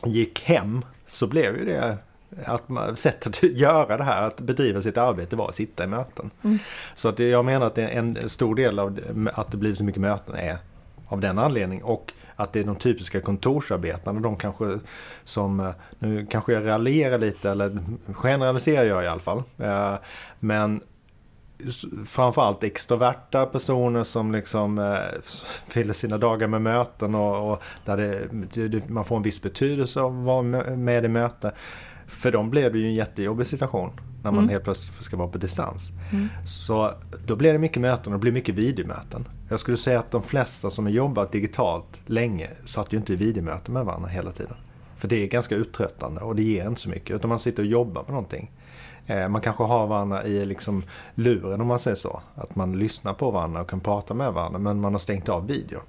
gick 0.05 0.41
hem 0.43 0.85
så 1.05 1.27
blev 1.27 1.57
ju 1.57 1.65
det 1.65 1.97
att 2.45 2.69
man, 2.69 2.95
sättet 2.95 3.27
att 3.27 3.43
göra 3.43 3.97
det 3.97 4.03
här, 4.03 4.21
att 4.21 4.41
bedriva 4.41 4.81
sitt 4.81 4.97
arbete 4.97 5.35
var 5.35 5.49
att 5.49 5.55
sitta 5.55 5.83
i 5.83 5.87
möten. 5.87 6.31
Mm. 6.43 6.59
Så 6.95 7.09
att 7.09 7.19
jag 7.19 7.45
menar 7.45 7.67
att 7.67 7.77
en 7.77 8.29
stor 8.29 8.55
del 8.55 8.79
av 8.79 8.99
att 9.33 9.51
det 9.51 9.57
blivit 9.57 9.77
så 9.77 9.83
mycket 9.83 10.01
möten 10.01 10.35
är 10.35 10.57
av 11.07 11.19
den 11.19 11.39
anledningen. 11.39 11.83
Och 11.85 12.13
att 12.35 12.53
det 12.53 12.59
är 12.59 12.63
de 12.63 12.75
typiska 12.75 13.21
kontorsarbetarna, 13.21 14.19
de 14.19 14.35
kanske 14.35 14.79
som, 15.23 15.59
eh, 15.59 15.71
nu 15.99 16.25
kanske 16.25 16.53
jag 16.53 16.65
raljerar 16.65 17.17
lite 17.17 17.51
eller 17.51 17.79
generaliserar 18.13 18.83
jag 18.83 19.03
i 19.03 19.07
alla 19.07 19.19
fall. 19.19 19.43
Eh, 19.57 19.95
men 20.39 20.81
framförallt 22.05 22.63
extroverta 22.63 23.45
personer 23.45 24.03
som 24.03 24.31
liksom 24.31 24.79
eh, 24.79 25.21
fyller 25.67 25.93
sina 25.93 26.17
dagar 26.17 26.47
med 26.47 26.61
möten 26.61 27.15
och, 27.15 27.51
och 27.51 27.63
där 27.85 27.97
det, 27.97 28.67
det, 28.67 28.89
man 28.89 29.05
får 29.05 29.17
en 29.17 29.23
viss 29.23 29.41
betydelse 29.41 30.01
av 30.01 30.19
att 30.19 30.25
vara 30.25 30.41
med 30.75 31.05
i 31.05 31.07
möte. 31.07 31.51
För 32.07 32.31
dem 32.31 32.49
blev 32.49 32.73
det 32.73 32.79
ju 32.79 32.85
en 32.85 32.95
jättejobbig 32.95 33.47
situation 33.47 33.91
när 34.23 34.31
man 34.31 34.39
mm. 34.39 34.49
helt 34.49 34.63
plötsligt 34.63 35.03
ska 35.03 35.17
vara 35.17 35.27
på 35.27 35.37
distans. 35.37 35.91
Mm. 36.11 36.27
Så 36.45 36.91
då 37.25 37.35
blir 37.35 37.53
det 37.53 37.59
mycket 37.59 37.81
möten 37.81 38.13
och 38.13 38.19
det 38.19 38.21
blir 38.21 38.31
mycket 38.31 38.55
videomöten. 38.55 39.27
Jag 39.49 39.59
skulle 39.59 39.77
säga 39.77 39.99
att 39.99 40.11
de 40.11 40.23
flesta 40.23 40.69
som 40.69 40.85
har 40.85 40.91
jobbat 40.91 41.31
digitalt 41.31 42.01
länge 42.05 42.49
satt 42.65 42.93
ju 42.93 42.97
inte 42.97 43.13
i 43.13 43.15
videomöten 43.15 43.73
med 43.73 43.85
varandra 43.85 44.09
hela 44.09 44.31
tiden. 44.31 44.55
För 44.95 45.07
det 45.07 45.23
är 45.23 45.27
ganska 45.27 45.55
uttröttande 45.55 46.21
och 46.21 46.35
det 46.35 46.43
ger 46.43 46.67
inte 46.67 46.81
så 46.81 46.89
mycket. 46.89 47.15
Utan 47.15 47.29
man 47.29 47.39
sitter 47.39 47.63
och 47.63 47.69
jobbar 47.69 48.01
med 48.01 48.11
någonting. 48.11 48.51
Eh, 49.07 49.27
man 49.27 49.41
kanske 49.41 49.63
har 49.63 49.87
varandra 49.87 50.23
i 50.23 50.45
liksom 50.45 50.83
luren 51.15 51.61
om 51.61 51.67
man 51.67 51.79
säger 51.79 51.95
så. 51.95 52.21
Att 52.35 52.55
man 52.55 52.79
lyssnar 52.79 53.13
på 53.13 53.31
varandra 53.31 53.61
och 53.61 53.69
kan 53.69 53.79
prata 53.79 54.13
med 54.13 54.33
varandra 54.33 54.59
men 54.59 54.81
man 54.81 54.93
har 54.93 54.99
stängt 54.99 55.29
av 55.29 55.47
video. 55.47 55.79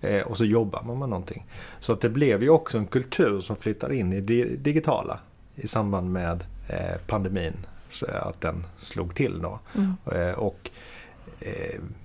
Eh, 0.00 0.22
och 0.22 0.36
så 0.36 0.44
jobbar 0.44 0.82
man 0.82 0.98
med 0.98 1.08
någonting. 1.08 1.46
Så 1.80 1.92
att 1.92 2.00
det 2.00 2.08
blev 2.08 2.42
ju 2.42 2.50
också 2.50 2.78
en 2.78 2.86
kultur 2.86 3.40
som 3.40 3.56
flyttade 3.56 3.96
in 3.96 4.12
i 4.12 4.20
det 4.20 4.44
digitala 4.44 5.18
i 5.54 5.66
samband 5.66 6.12
med 6.12 6.44
eh, 6.68 7.00
pandemin. 7.06 7.66
Så 7.90 8.06
att 8.06 8.40
den 8.40 8.64
slog 8.78 9.14
till 9.14 9.42
då. 9.42 9.58
Mm. 9.74 10.34
Och 10.34 10.70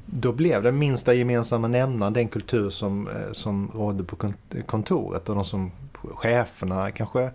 då 0.05 0.31
blev 0.31 0.63
den 0.63 0.79
minsta 0.79 1.13
gemensamma 1.13 1.67
nämnaren 1.67 2.13
den 2.13 2.27
kultur 2.27 2.69
som, 2.69 3.09
som 3.31 3.71
rådde 3.73 4.03
på 4.03 4.33
kontoret 4.65 5.29
och 5.29 5.35
de 5.35 5.45
som 5.45 5.71
cheferna 5.93 6.91
kanske 6.91 7.31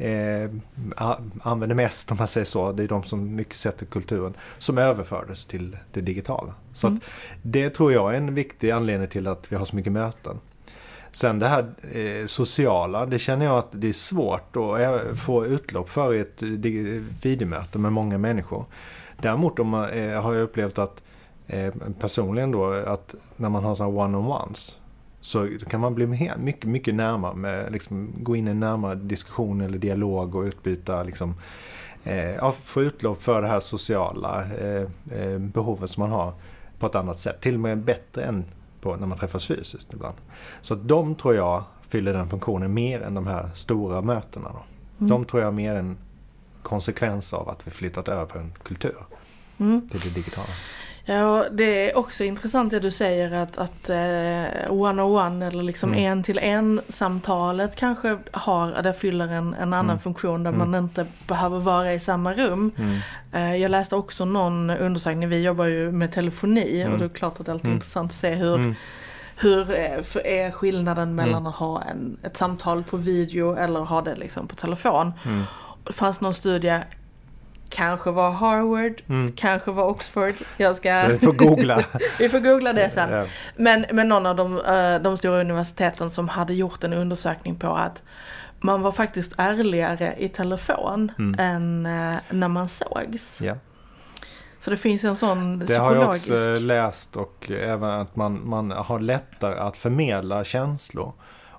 eh, 0.00 0.50
använder 1.42 1.74
mest 1.74 2.10
om 2.10 2.16
man 2.16 2.28
säger 2.28 2.44
så. 2.44 2.72
Det 2.72 2.82
är 2.82 2.88
de 2.88 3.02
som 3.02 3.34
mycket 3.34 3.56
sätter 3.56 3.86
kulturen 3.86 4.34
som 4.58 4.78
överfördes 4.78 5.44
till 5.44 5.76
det 5.92 6.00
digitala. 6.00 6.54
Så 6.72 6.86
mm. 6.86 7.00
det 7.42 7.70
tror 7.70 7.92
jag 7.92 8.12
är 8.12 8.16
en 8.16 8.34
viktig 8.34 8.70
anledning 8.70 9.08
till 9.08 9.26
att 9.26 9.52
vi 9.52 9.56
har 9.56 9.64
så 9.64 9.76
mycket 9.76 9.92
möten. 9.92 10.40
Sen 11.12 11.38
det 11.38 11.48
här 11.48 11.72
eh, 11.92 12.26
sociala, 12.26 13.06
det 13.06 13.18
känner 13.18 13.46
jag 13.46 13.58
att 13.58 13.68
det 13.70 13.88
är 13.88 13.92
svårt 13.92 14.56
att 14.56 14.80
eh, 14.80 15.14
få 15.14 15.46
utlopp 15.46 15.90
för 15.90 16.14
i 16.14 16.20
ett 16.20 16.42
videomöte 17.22 17.78
med 17.78 17.92
många 17.92 18.18
människor. 18.18 18.64
Däremot 19.20 19.58
om 19.58 19.68
man, 19.68 19.90
eh, 19.90 20.22
har 20.22 20.34
jag 20.34 20.42
upplevt 20.42 20.78
att 20.78 21.02
eh, 21.46 21.74
personligen 22.00 22.50
då 22.50 22.72
att 22.72 23.14
när 23.36 23.48
man 23.48 23.64
har 23.64 23.74
sådana 23.74 23.94
one-on-ones 23.94 24.74
så 25.20 25.48
kan 25.68 25.80
man 25.80 25.94
bli 25.94 26.06
mycket, 26.06 26.64
mycket 26.64 26.94
närmare, 26.94 27.34
med, 27.34 27.72
liksom, 27.72 28.12
gå 28.18 28.36
in 28.36 28.48
i 28.48 28.50
en 28.50 28.60
närmare 28.60 28.94
diskussion 28.94 29.60
eller 29.60 29.78
dialog 29.78 30.34
och 30.34 30.42
utbyta, 30.42 31.02
liksom, 31.02 31.34
eh, 32.04 32.34
ja, 32.34 32.52
få 32.52 32.82
utlopp 32.82 33.22
för 33.22 33.42
det 33.42 33.48
här 33.48 33.60
sociala 33.60 34.44
eh, 34.44 34.86
eh, 35.18 35.38
behovet 35.38 35.90
som 35.90 36.00
man 36.00 36.10
har 36.10 36.32
på 36.78 36.86
ett 36.86 36.94
annat 36.94 37.18
sätt. 37.18 37.40
Till 37.40 37.54
och 37.54 37.60
med 37.60 37.78
bättre 37.78 38.22
än 38.22 38.44
på, 38.80 38.96
när 38.96 39.06
man 39.06 39.18
träffas 39.18 39.46
fysiskt 39.46 39.92
ibland. 39.92 40.16
Så 40.62 40.74
att 40.74 40.88
de 40.88 41.14
tror 41.14 41.34
jag 41.34 41.64
fyller 41.88 42.12
den 42.12 42.28
funktionen 42.28 42.74
mer 42.74 43.00
än 43.00 43.14
de 43.14 43.26
här 43.26 43.50
stora 43.54 44.02
mötena. 44.02 44.48
Då. 44.52 44.62
Mm. 44.98 45.10
De 45.10 45.24
tror 45.24 45.42
jag 45.42 45.54
mer 45.54 45.74
en 45.74 45.96
konsekvens 46.62 47.34
av 47.34 47.48
att 47.48 47.66
vi 47.66 47.70
flyttat 47.70 48.08
över 48.08 48.40
en 48.40 48.52
kultur 48.62 48.96
mm. 49.58 49.88
till 49.88 50.00
det 50.00 50.10
digitala. 50.10 50.48
Ja, 51.04 51.44
det 51.50 51.90
är 51.90 51.98
också 51.98 52.24
intressant 52.24 52.70
det 52.70 52.80
du 52.80 52.90
säger 52.90 53.34
att, 53.34 53.58
att 53.58 53.90
eh, 53.90 54.72
one-on-one 54.72 55.46
eller 55.46 55.62
liksom 55.62 55.92
mm. 55.92 56.04
en 56.04 56.22
till 56.22 56.38
en 56.38 56.80
samtalet 56.88 57.76
kanske 57.76 58.18
har, 58.32 58.82
det 58.82 58.92
fyller 58.92 59.28
en, 59.28 59.54
en 59.54 59.72
annan 59.72 59.84
mm. 59.84 59.98
funktion 59.98 60.42
där 60.42 60.52
mm. 60.52 60.70
man 60.70 60.84
inte 60.84 61.06
behöver 61.26 61.58
vara 61.58 61.94
i 61.94 62.00
samma 62.00 62.32
rum. 62.32 62.72
Mm. 62.76 62.98
Eh, 63.32 63.56
jag 63.56 63.70
läste 63.70 63.96
också 63.96 64.24
någon 64.24 64.70
undersökning, 64.70 65.28
vi 65.28 65.42
jobbar 65.42 65.64
ju 65.64 65.92
med 65.92 66.12
telefoni 66.12 66.82
och 66.82 66.86
mm. 66.86 66.98
det 66.98 67.04
är 67.04 67.08
klart 67.08 67.40
att 67.40 67.46
det 67.46 67.50
är 67.50 67.54
alltid 67.54 67.66
mm. 67.66 67.76
intressant 67.76 68.10
att 68.10 68.16
se 68.16 68.34
hur 68.34 68.74
hur 69.42 69.70
är 70.26 70.50
skillnaden 70.50 71.14
mellan 71.14 71.46
att 71.46 71.54
ha 71.54 71.82
en, 71.82 72.18
ett 72.22 72.36
samtal 72.36 72.84
på 72.84 72.96
video 72.96 73.54
eller 73.56 73.80
ha 73.80 74.02
det 74.02 74.14
liksom 74.14 74.46
på 74.48 74.56
telefon? 74.56 75.12
Det 75.86 75.92
fanns 75.92 76.20
någon 76.20 76.34
studie 76.34 76.80
Kanske 77.80 78.10
var 78.10 78.30
Harvard, 78.30 79.02
mm. 79.08 79.32
kanske 79.32 79.70
var 79.70 79.84
Oxford. 79.84 80.34
Jag 80.56 80.76
ska... 80.76 81.06
Vi 81.08 81.18
får 81.18 81.32
googla. 81.32 81.84
Vi 82.18 82.28
får 82.28 82.40
googla 82.40 82.72
det 82.72 82.90
sen. 82.90 83.26
Men, 83.56 83.86
men 83.92 84.08
någon 84.08 84.26
av 84.26 84.36
de, 84.36 84.60
eh, 84.60 85.02
de 85.02 85.16
stora 85.16 85.40
universiteten 85.40 86.10
som 86.10 86.28
hade 86.28 86.54
gjort 86.54 86.84
en 86.84 86.92
undersökning 86.92 87.56
på 87.56 87.72
att 87.72 88.02
man 88.58 88.82
var 88.82 88.92
faktiskt 88.92 89.34
ärligare 89.38 90.14
i 90.18 90.28
telefon 90.28 91.12
mm. 91.18 91.40
än 91.40 91.86
eh, 91.86 92.16
när 92.30 92.48
man 92.48 92.68
sågs. 92.68 93.40
Ja. 93.40 93.54
Så 94.58 94.70
det 94.70 94.76
finns 94.76 95.04
en 95.04 95.16
sån 95.16 95.58
det 95.58 95.66
psykologisk... 95.66 96.26
Det 96.26 96.32
har 96.32 96.40
jag 96.40 96.52
också 96.52 96.64
läst 96.64 97.16
och 97.16 97.50
även 97.50 97.90
att 97.90 98.16
man, 98.16 98.48
man 98.48 98.70
har 98.70 99.00
lättare 99.00 99.58
att 99.58 99.76
förmedla 99.76 100.44
känslor 100.44 101.12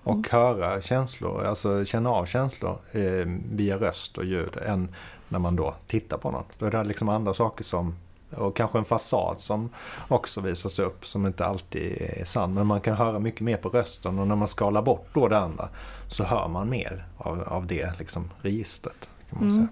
och 0.04 0.14
mm. 0.14 0.26
höra 0.32 0.82
känslor, 0.82 1.46
alltså 1.46 1.86
känna 1.86 2.10
av 2.10 2.26
känslor 2.26 2.80
eh, 2.92 3.28
via 3.52 3.78
röst 3.78 4.18
och 4.18 4.26
ljud 4.26 4.58
än 4.66 4.96
när 5.32 5.40
man 5.40 5.56
då 5.56 5.76
tittar 5.88 6.18
på 6.18 6.32
någon. 6.32 6.44
Då 6.58 6.66
är 6.66 6.72
det 6.72 6.84
liksom 6.84 7.10
andra 7.10 7.34
saker 7.34 7.64
som 7.64 7.96
och 8.36 8.56
kanske 8.56 8.78
en 8.78 8.86
fasad 8.86 9.40
som 9.40 9.70
också 10.08 10.42
visas 10.42 10.80
upp 10.80 11.06
som 11.06 11.26
inte 11.26 11.46
alltid 11.46 12.02
är 12.02 12.26
sann. 12.26 12.54
Men 12.54 12.68
man 12.68 12.82
kan 12.82 12.98
höra 12.98 13.20
mycket 13.20 13.42
mer 13.42 13.58
på 13.58 13.70
rösten 13.70 14.20
och 14.20 14.28
när 14.28 14.36
man 14.36 14.48
skalar 14.48 14.82
bort 14.82 15.08
då 15.14 15.28
det 15.28 15.38
andra 15.38 15.70
så 16.08 16.24
hör 16.24 16.48
man 16.48 16.70
mer 16.70 17.06
av, 17.18 17.44
av 17.44 17.68
det 17.68 18.00
liksom, 18.00 18.30
registret. 18.42 19.10
Kan 19.30 19.40
man 19.40 19.50
mm. 19.50 19.56
säga. 19.56 19.68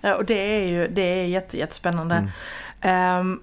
Ja, 0.00 0.16
och 0.16 0.24
det 0.24 0.34
är 0.34 0.68
ju 0.68 0.88
det 0.88 1.02
är 1.02 1.24
jätte, 1.24 1.58
jättespännande. 1.58 2.30
Mm. 2.80 3.20
Um, 3.20 3.40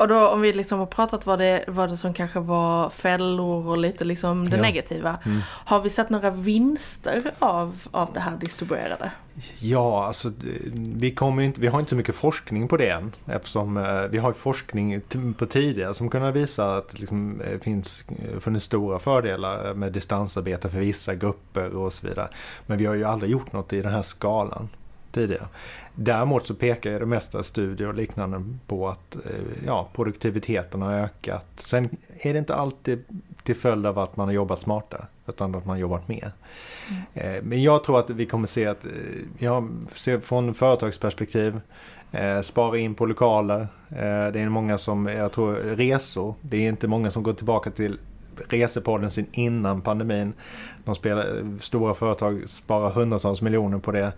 och 0.00 0.08
då 0.08 0.28
om 0.28 0.40
vi 0.40 0.52
liksom 0.52 0.78
har 0.78 0.86
pratat 0.86 1.26
vad 1.26 1.38
det, 1.38 1.64
vad 1.66 1.88
det 1.90 1.96
som 1.96 2.14
kanske 2.14 2.40
var 2.40 2.90
fällor 2.90 3.68
och 3.68 3.78
lite 3.78 4.04
liksom 4.04 4.48
det 4.48 4.56
ja. 4.56 4.62
negativa. 4.62 5.18
Mm. 5.24 5.40
Har 5.46 5.80
vi 5.80 5.90
sett 5.90 6.10
några 6.10 6.30
vinster 6.30 7.30
av, 7.38 7.80
av 7.90 8.12
det 8.12 8.20
här 8.20 8.36
distribuerade? 8.36 9.10
Ja, 9.58 10.06
alltså 10.06 10.32
vi, 10.74 11.14
kommer 11.14 11.42
inte, 11.42 11.60
vi 11.60 11.66
har 11.66 11.80
inte 11.80 11.90
så 11.90 11.96
mycket 11.96 12.14
forskning 12.14 12.68
på 12.68 12.76
det 12.76 12.90
än. 12.90 13.12
Eftersom 13.26 13.76
eh, 13.76 14.02
vi 14.02 14.18
har 14.18 14.32
forskning 14.32 15.00
på 15.38 15.46
tidigare 15.46 15.94
som 15.94 16.08
kunnat 16.08 16.34
visa 16.34 16.76
att 16.76 16.88
det 16.88 16.98
liksom, 16.98 17.40
eh, 17.40 17.60
finns 17.60 18.04
eh, 18.08 18.40
funnits 18.40 18.64
stora 18.64 18.98
fördelar 18.98 19.74
med 19.74 19.92
distansarbete 19.92 20.68
för 20.68 20.78
vissa 20.78 21.14
grupper 21.14 21.76
och 21.76 21.92
så 21.92 22.06
vidare. 22.06 22.28
Men 22.66 22.78
vi 22.78 22.86
har 22.86 22.94
ju 22.94 23.04
aldrig 23.04 23.32
gjort 23.32 23.52
något 23.52 23.72
i 23.72 23.82
den 23.82 23.92
här 23.92 24.02
skalan 24.02 24.68
tidigare. 25.12 25.48
Däremot 25.94 26.46
så 26.46 26.54
pekar 26.54 26.90
ju 26.90 26.98
det 26.98 27.06
mesta 27.06 27.42
studier 27.42 27.88
och 27.88 27.94
liknande 27.94 28.44
på 28.66 28.88
att 28.88 29.16
eh, 29.16 29.66
ja, 29.66 29.88
produktiviteten 29.92 30.82
har 30.82 30.92
ökat. 30.92 31.48
Sen 31.56 31.88
är 32.22 32.32
det 32.32 32.38
inte 32.38 32.54
alltid 32.54 33.04
till 33.42 33.56
följd 33.56 33.86
av 33.86 33.98
att 33.98 34.16
man 34.16 34.28
har 34.28 34.34
jobbat 34.34 34.58
smartare, 34.58 35.06
utan 35.26 35.54
att 35.54 35.66
man 35.66 35.76
har 35.76 35.80
jobbat 35.80 36.08
mer. 36.08 36.32
Mm. 37.14 37.48
Men 37.48 37.62
jag 37.62 37.84
tror 37.84 37.98
att 37.98 38.10
vi 38.10 38.26
kommer 38.26 38.46
se 38.46 38.66
att, 38.66 38.84
eh, 38.84 39.64
ser 39.88 40.20
från 40.20 40.54
företagsperspektiv, 40.54 41.60
spara 42.42 42.78
in 42.78 42.94
på 42.94 43.06
lokaler. 43.06 43.68
Det 44.32 44.40
är 44.40 44.48
många 44.48 44.78
som, 44.78 45.06
jag 45.06 45.32
tror 45.32 45.52
resor, 45.52 46.34
det 46.40 46.56
är 46.56 46.68
inte 46.68 46.88
många 46.88 47.10
som 47.10 47.22
går 47.22 47.32
tillbaka 47.32 47.70
till 47.70 47.98
resepodden 48.48 49.10
sin 49.10 49.26
innan 49.32 49.80
pandemin. 49.80 50.32
De 50.84 50.94
spelar, 50.94 51.58
stora 51.60 51.94
företag 51.94 52.48
sparar 52.48 52.90
hundratals 52.90 53.42
miljoner 53.42 53.78
på 53.78 53.92
det. 53.92 54.12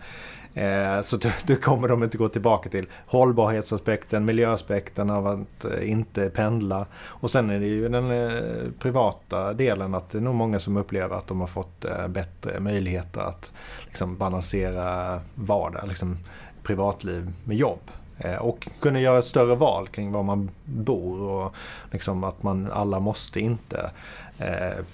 Eh, 0.54 1.00
så 1.00 1.18
då 1.47 1.54
kommer 1.54 1.88
de 1.88 2.02
inte 2.02 2.18
gå 2.18 2.28
tillbaka 2.28 2.68
till 2.68 2.87
hållbarhetsaspekten, 3.06 4.25
miljöaspekten 4.25 5.11
av 5.11 5.26
att 5.26 5.64
eh, 5.64 5.90
inte 5.90 6.30
pendla. 6.30 6.87
Och 6.94 7.30
sen 7.30 7.50
är 7.50 7.61
det 7.61 7.66
ju 7.66 7.88
den 7.88 8.11
eh, 8.11 8.71
privata 8.78 9.52
delen 9.52 9.94
att 9.94 10.11
det 10.11 10.18
är 10.18 10.23
nog 10.23 10.35
många 10.35 10.59
som 10.59 10.76
upplever 10.76 11.16
att 11.16 11.26
de 11.26 11.40
har 11.40 11.47
fått 11.47 11.85
eh, 11.85 12.09
bättre 12.09 12.61
möjligheter 12.61 13.21
att 13.21 13.52
liksom 13.85 14.16
balansera 14.16 15.21
vardag, 15.35 15.88
liksom 15.88 16.18
privatliv 16.62 17.32
med 17.44 17.56
jobb. 17.56 17.90
Eh, 18.18 18.37
och 18.37 18.68
kunna 18.80 19.00
göra 19.00 19.18
ett 19.18 19.25
större 19.25 19.54
val 19.54 19.88
kring 19.88 20.12
var 20.12 20.23
man 20.23 20.50
bor 20.64 21.21
och 21.21 21.54
liksom 21.90 22.25
att 22.25 22.42
man 22.42 22.73
alla 22.73 23.00
måste 23.00 23.40
inte 23.40 23.90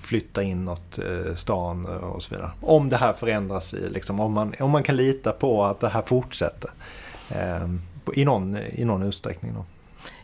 flytta 0.00 0.42
inåt 0.42 0.98
eh, 0.98 1.34
stan 1.34 1.86
och 1.86 2.22
så 2.22 2.34
vidare. 2.34 2.50
Om 2.60 2.88
det 2.88 2.96
här 2.96 3.12
förändras, 3.12 3.74
i, 3.74 3.88
liksom, 3.88 4.20
om, 4.20 4.32
man, 4.32 4.54
om 4.60 4.70
man 4.70 4.82
kan 4.82 4.96
lita 4.96 5.32
på 5.32 5.64
att 5.64 5.80
det 5.80 5.88
här 5.88 6.02
fortsätter 6.02 6.70
eh, 7.30 7.68
i, 8.14 8.24
någon, 8.24 8.56
i 8.56 8.84
någon 8.84 9.02
utsträckning. 9.02 9.54
Då. 9.54 9.64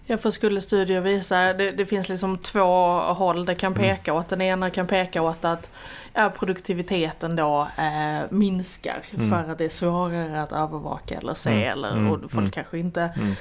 Ja, 0.07 0.17
för 0.19 0.31
skulle 0.31 0.61
studier 0.61 1.01
visa, 1.01 1.53
det, 1.53 1.71
det 1.71 1.87
finns 1.87 2.09
liksom 2.09 2.39
två 2.39 3.01
håll 3.01 3.47
det 3.47 3.55
kan 3.55 3.73
mm. 3.73 3.83
peka 3.83 4.11
mm. 4.11 4.21
åt. 4.21 4.29
Den 4.29 4.41
ena 4.41 4.71
kan 4.71 4.87
peka 4.87 5.23
åt 5.23 5.45
att 5.45 5.71
ja, 6.15 6.33
produktiviteten 6.39 7.37
då 7.37 7.69
eh, 7.79 8.31
minskar 8.31 9.03
mm. 9.15 9.31
för 9.31 9.53
att 9.53 9.59
det 9.59 9.65
är 9.65 9.69
svårare 9.69 10.43
att 10.43 10.53
övervaka 10.53 11.19
eller 11.19 11.35
se 11.35 11.51
mm. 11.51 11.73
eller 11.73 12.11
och 12.11 12.21
folk 12.21 12.35
mm. 12.35 12.51
kanske 12.51 12.79
inte 12.79 13.03
mm 13.17 13.35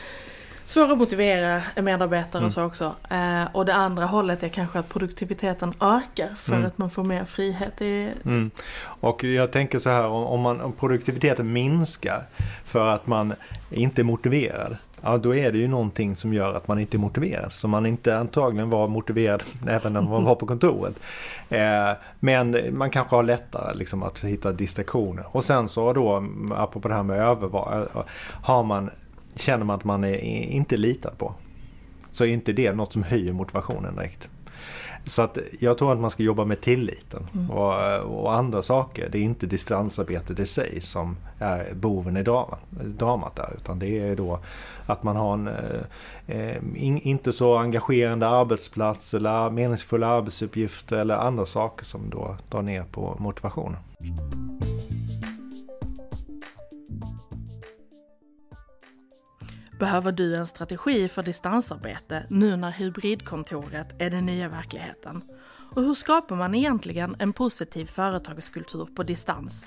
svår 0.65 0.91
att 0.91 0.97
motivera 0.97 1.61
medarbetare 1.75 2.39
mm. 2.39 2.47
och 2.47 2.53
så 2.53 2.63
också. 2.63 2.95
Eh, 3.09 3.43
och 3.51 3.65
det 3.65 3.73
andra 3.73 4.05
hållet 4.05 4.43
är 4.43 4.49
kanske 4.49 4.79
att 4.79 4.89
produktiviteten 4.89 5.73
ökar 5.81 6.35
för 6.35 6.53
mm. 6.53 6.65
att 6.65 6.77
man 6.77 6.89
får 6.89 7.03
mer 7.03 7.25
frihet. 7.25 7.81
I... 7.81 8.09
Mm. 8.25 8.51
Och 8.83 9.23
jag 9.23 9.51
tänker 9.51 9.79
så 9.79 9.89
här, 9.89 10.05
om, 10.05 10.41
man, 10.41 10.61
om 10.61 10.73
produktiviteten 10.73 11.53
minskar 11.53 12.23
för 12.65 12.89
att 12.89 13.07
man 13.07 13.33
inte 13.69 14.01
är 14.01 14.03
motiverad 14.03 14.77
ja 15.03 15.17
då 15.17 15.35
är 15.35 15.51
det 15.51 15.57
ju 15.57 15.67
någonting 15.67 16.15
som 16.15 16.33
gör 16.33 16.53
att 16.53 16.67
man 16.67 16.79
inte 16.79 16.97
är 16.97 16.99
motiverad. 16.99 17.53
Så 17.53 17.67
man 17.67 17.85
inte 17.85 18.17
antagligen 18.17 18.69
var 18.69 18.87
motiverad 18.87 19.43
även 19.67 19.93
när 19.93 20.01
man 20.01 20.23
var 20.23 20.35
på 20.35 20.45
kontoret. 20.45 20.95
Eh, 21.49 21.91
men 22.19 22.57
man 22.71 22.89
kanske 22.89 23.15
har 23.15 23.23
lättare 23.23 23.75
liksom, 23.75 24.03
att 24.03 24.23
hitta 24.23 24.51
distraktioner. 24.51 25.25
Och 25.27 25.43
sen 25.43 25.67
så 25.67 25.93
då, 25.93 26.23
apropå 26.55 26.87
det 26.87 26.95
här 26.95 27.03
med 27.03 27.19
övervak, 27.19 27.87
har 28.41 28.63
man, 28.63 28.89
känner 29.35 29.65
man 29.65 29.75
att 29.75 29.83
man 29.83 30.03
är 30.03 30.15
inte 30.51 30.77
litad 30.77 31.17
på. 31.17 31.33
Så 32.09 32.23
är 32.23 32.27
inte 32.27 32.53
det 32.53 32.73
något 32.73 32.93
som 32.93 33.03
höjer 33.03 33.33
motivationen 33.33 33.95
direkt. 33.95 34.29
Så 35.05 35.21
att 35.21 35.37
jag 35.59 35.77
tror 35.77 35.93
att 35.93 35.99
man 35.99 36.09
ska 36.09 36.23
jobba 36.23 36.45
med 36.45 36.61
tilliten 36.61 37.27
mm. 37.33 37.51
och, 37.51 37.99
och, 37.99 38.33
andra 38.33 38.61
saker. 38.61 39.09
Det 39.09 39.17
är 39.17 39.21
inte 39.21 39.45
distansarbetet 39.45 40.39
i 40.39 40.45
sig 40.45 40.81
som 40.81 41.17
är 41.39 41.73
boven 41.73 42.17
i 42.17 42.23
dramat, 42.23 42.59
dramat 42.69 43.35
där. 43.35 43.53
Utan 43.55 43.79
det 43.79 43.99
är 43.99 44.15
då 44.15 44.39
att 44.85 45.03
man 45.03 45.15
har 45.15 45.33
en 45.33 45.47
eh, 46.27 46.57
in, 46.75 46.97
inte 46.97 47.33
så 47.33 47.57
engagerande 47.57 48.27
arbetsplats 48.27 49.13
eller 49.13 49.49
meningsfulla 49.49 50.07
arbetsuppgifter 50.07 50.97
eller 50.97 51.15
andra 51.15 51.45
saker 51.45 51.85
som 51.85 52.09
då 52.09 52.37
drar 52.49 52.61
ner 52.61 52.83
på 52.83 53.15
motivationen. 53.19 53.77
Behöver 59.83 60.11
du 60.11 60.35
en 60.35 60.47
strategi 60.47 61.07
för 61.07 61.23
distansarbete 61.23 62.25
nu 62.29 62.55
när 62.55 62.71
hybridkontoret 62.71 64.01
är 64.01 64.09
den 64.09 64.25
nya 64.25 64.49
verkligheten? 64.49 65.23
Och 65.75 65.81
hur 65.81 65.93
skapar 65.93 66.35
man 66.35 66.55
egentligen 66.55 67.15
en 67.19 67.33
positiv 67.33 67.85
företagskultur 67.85 68.85
på 68.95 69.03
distans? 69.03 69.65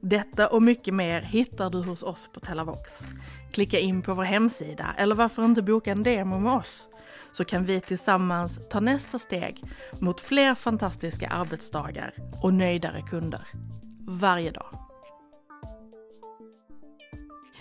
Detta 0.00 0.48
och 0.48 0.62
mycket 0.62 0.94
mer 0.94 1.20
hittar 1.20 1.70
du 1.70 1.82
hos 1.82 2.02
oss 2.02 2.28
på 2.34 2.40
Telavox. 2.40 3.06
Klicka 3.52 3.78
in 3.78 4.02
på 4.02 4.14
vår 4.14 4.22
hemsida 4.22 4.94
eller 4.96 5.14
varför 5.14 5.44
inte 5.44 5.62
boka 5.62 5.92
en 5.92 6.02
demo 6.02 6.38
med 6.38 6.52
oss? 6.52 6.88
Så 7.32 7.44
kan 7.44 7.64
vi 7.64 7.80
tillsammans 7.80 8.60
ta 8.70 8.80
nästa 8.80 9.18
steg 9.18 9.62
mot 9.98 10.20
fler 10.20 10.54
fantastiska 10.54 11.28
arbetsdagar 11.28 12.14
och 12.42 12.54
nöjdare 12.54 13.02
kunder. 13.02 13.48
Varje 14.06 14.50
dag. 14.50 14.83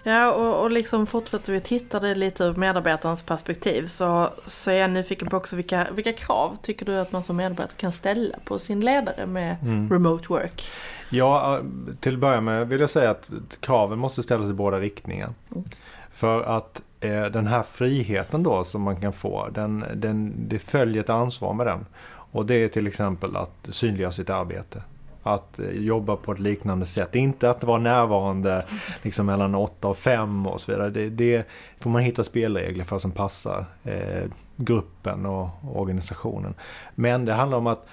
Ja, 0.03 0.31
och, 0.31 0.63
och 0.63 0.71
liksom 0.71 1.07
fortsätter 1.07 1.53
vi 1.53 1.59
titta 1.59 1.99
det 1.99 2.15
lite 2.15 2.43
ur 2.43 2.55
medarbetarens 2.55 3.23
perspektiv 3.23 3.87
så, 3.87 4.29
så 4.45 4.71
är 4.71 4.75
jag 4.75 4.91
nyfiken 4.91 5.29
på 5.29 5.37
också 5.37 5.55
vilka, 5.55 5.87
vilka 5.95 6.13
krav 6.13 6.57
tycker 6.61 6.85
du 6.85 6.99
att 6.99 7.11
man 7.11 7.23
som 7.23 7.35
medarbetare 7.35 7.77
kan 7.77 7.91
ställa 7.91 8.37
på 8.45 8.59
sin 8.59 8.79
ledare 8.79 9.25
med 9.25 9.55
mm. 9.61 9.89
remote 9.89 10.25
work? 10.29 10.67
Ja, 11.09 11.61
till 11.99 12.13
att 12.13 12.19
börja 12.19 12.41
med 12.41 12.67
vill 12.67 12.79
jag 12.79 12.89
säga 12.89 13.11
att 13.11 13.31
kraven 13.59 13.99
måste 13.99 14.23
ställas 14.23 14.49
i 14.49 14.53
båda 14.53 14.79
riktningar. 14.79 15.33
Mm. 15.51 15.63
För 16.11 16.43
att 16.57 16.81
eh, 16.99 17.23
den 17.23 17.47
här 17.47 17.63
friheten 17.63 18.43
då 18.43 18.63
som 18.63 18.81
man 18.81 19.01
kan 19.01 19.13
få, 19.13 19.49
den, 19.49 19.85
den, 19.95 20.33
det 20.47 20.59
följer 20.59 21.03
ett 21.03 21.09
ansvar 21.09 21.53
med 21.53 21.67
den. 21.67 21.85
Och 22.05 22.45
det 22.45 22.55
är 22.55 22.67
till 22.67 22.87
exempel 22.87 23.35
att 23.35 23.67
synliggöra 23.69 24.11
sitt 24.11 24.29
arbete 24.29 24.81
att 25.23 25.59
eh, 25.59 25.71
jobba 25.71 26.15
på 26.15 26.31
ett 26.31 26.39
liknande 26.39 26.85
sätt. 26.85 27.15
Inte 27.15 27.49
att 27.49 27.63
vara 27.63 27.79
närvarande 27.79 28.65
liksom 29.01 29.25
mellan 29.25 29.55
8 29.55 29.87
och 29.87 29.97
5 29.97 30.47
och 30.47 30.61
så 30.61 30.71
vidare. 30.71 30.89
Det, 30.89 31.09
det 31.09 31.47
får 31.79 31.89
man 31.89 32.01
hitta 32.01 32.23
spelregler 32.23 32.83
för 32.83 32.97
som 32.97 33.11
passar 33.11 33.65
eh, 33.83 34.23
gruppen 34.55 35.25
och 35.25 35.49
organisationen. 35.75 36.53
Men 36.95 37.25
det 37.25 37.33
handlar 37.33 37.57
om 37.57 37.67
att 37.67 37.85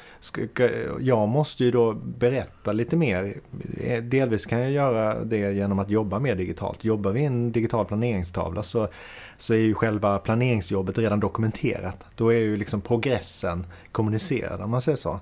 jag 1.00 1.28
måste 1.28 1.64
ju 1.64 1.70
då 1.70 1.92
berätta 1.92 2.72
lite 2.72 2.96
mer. 2.96 3.40
Eh, 3.80 4.02
delvis 4.02 4.46
kan 4.46 4.60
jag 4.60 4.70
göra 4.70 5.24
det 5.24 5.52
genom 5.52 5.78
att 5.78 5.90
jobba 5.90 6.18
mer 6.18 6.34
digitalt. 6.34 6.84
Jobbar 6.84 7.10
vi 7.10 7.20
i 7.20 7.24
en 7.24 7.52
digital 7.52 7.84
planeringstavla 7.84 8.62
så, 8.62 8.88
så 9.36 9.54
är 9.54 9.58
ju 9.58 9.74
själva 9.74 10.18
planeringsjobbet 10.18 10.98
redan 10.98 11.20
dokumenterat. 11.20 12.06
Då 12.16 12.28
är 12.28 12.38
ju 12.38 12.56
liksom 12.56 12.80
progressen 12.80 13.66
kommunicerad 13.92 14.60
om 14.60 14.70
man 14.70 14.82
säger 14.82 14.96
så. 14.96 15.20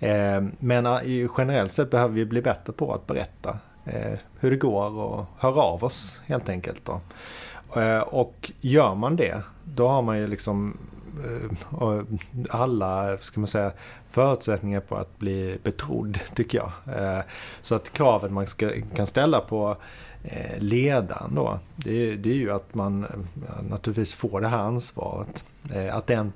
Eh, 0.00 0.42
men 0.58 0.86
eh, 0.86 1.30
generellt 1.38 1.72
sett 1.72 1.90
behöver 1.90 2.14
vi 2.14 2.24
bli 2.24 2.42
bättre 2.42 2.72
på 2.72 2.94
att 2.94 3.06
berätta 3.06 3.58
eh, 3.84 4.18
hur 4.40 4.50
det 4.50 4.56
går 4.56 4.90
och 4.90 5.26
höra 5.38 5.62
av 5.62 5.84
oss 5.84 6.20
helt 6.26 6.48
enkelt. 6.48 6.84
Då. 6.84 7.00
Och 8.06 8.52
gör 8.60 8.94
man 8.94 9.16
det, 9.16 9.42
då 9.64 9.88
har 9.88 10.02
man 10.02 10.18
ju 10.18 10.26
liksom 10.26 10.78
alla 12.50 13.18
ska 13.18 13.40
man 13.40 13.46
säga, 13.46 13.72
förutsättningar 14.06 14.80
på 14.80 14.96
att 14.96 15.18
bli 15.18 15.58
betrodd, 15.62 16.18
tycker 16.34 16.58
jag. 16.58 16.72
Så 17.60 17.74
att 17.74 17.92
kravet 17.92 18.32
man 18.32 18.46
ska, 18.46 18.70
kan 18.96 19.06
ställa 19.06 19.40
på 19.40 19.76
ledaren 20.58 21.34
då, 21.34 21.58
det, 21.76 22.16
det 22.16 22.30
är 22.30 22.34
ju 22.34 22.50
att 22.50 22.74
man 22.74 23.06
naturligtvis 23.70 24.14
får 24.14 24.40
det 24.40 24.48
här 24.48 24.58
ansvaret. 24.58 25.44
Att 25.92 26.06
den 26.06 26.32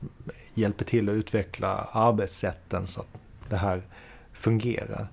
hjälper 0.55 0.85
till 0.85 1.09
att 1.09 1.15
utveckla 1.15 1.89
arbetssätten 1.93 2.87
så 2.87 3.01
att 3.01 3.22
det 3.53 3.59
här 3.59 3.83
fungerar. 4.33 5.09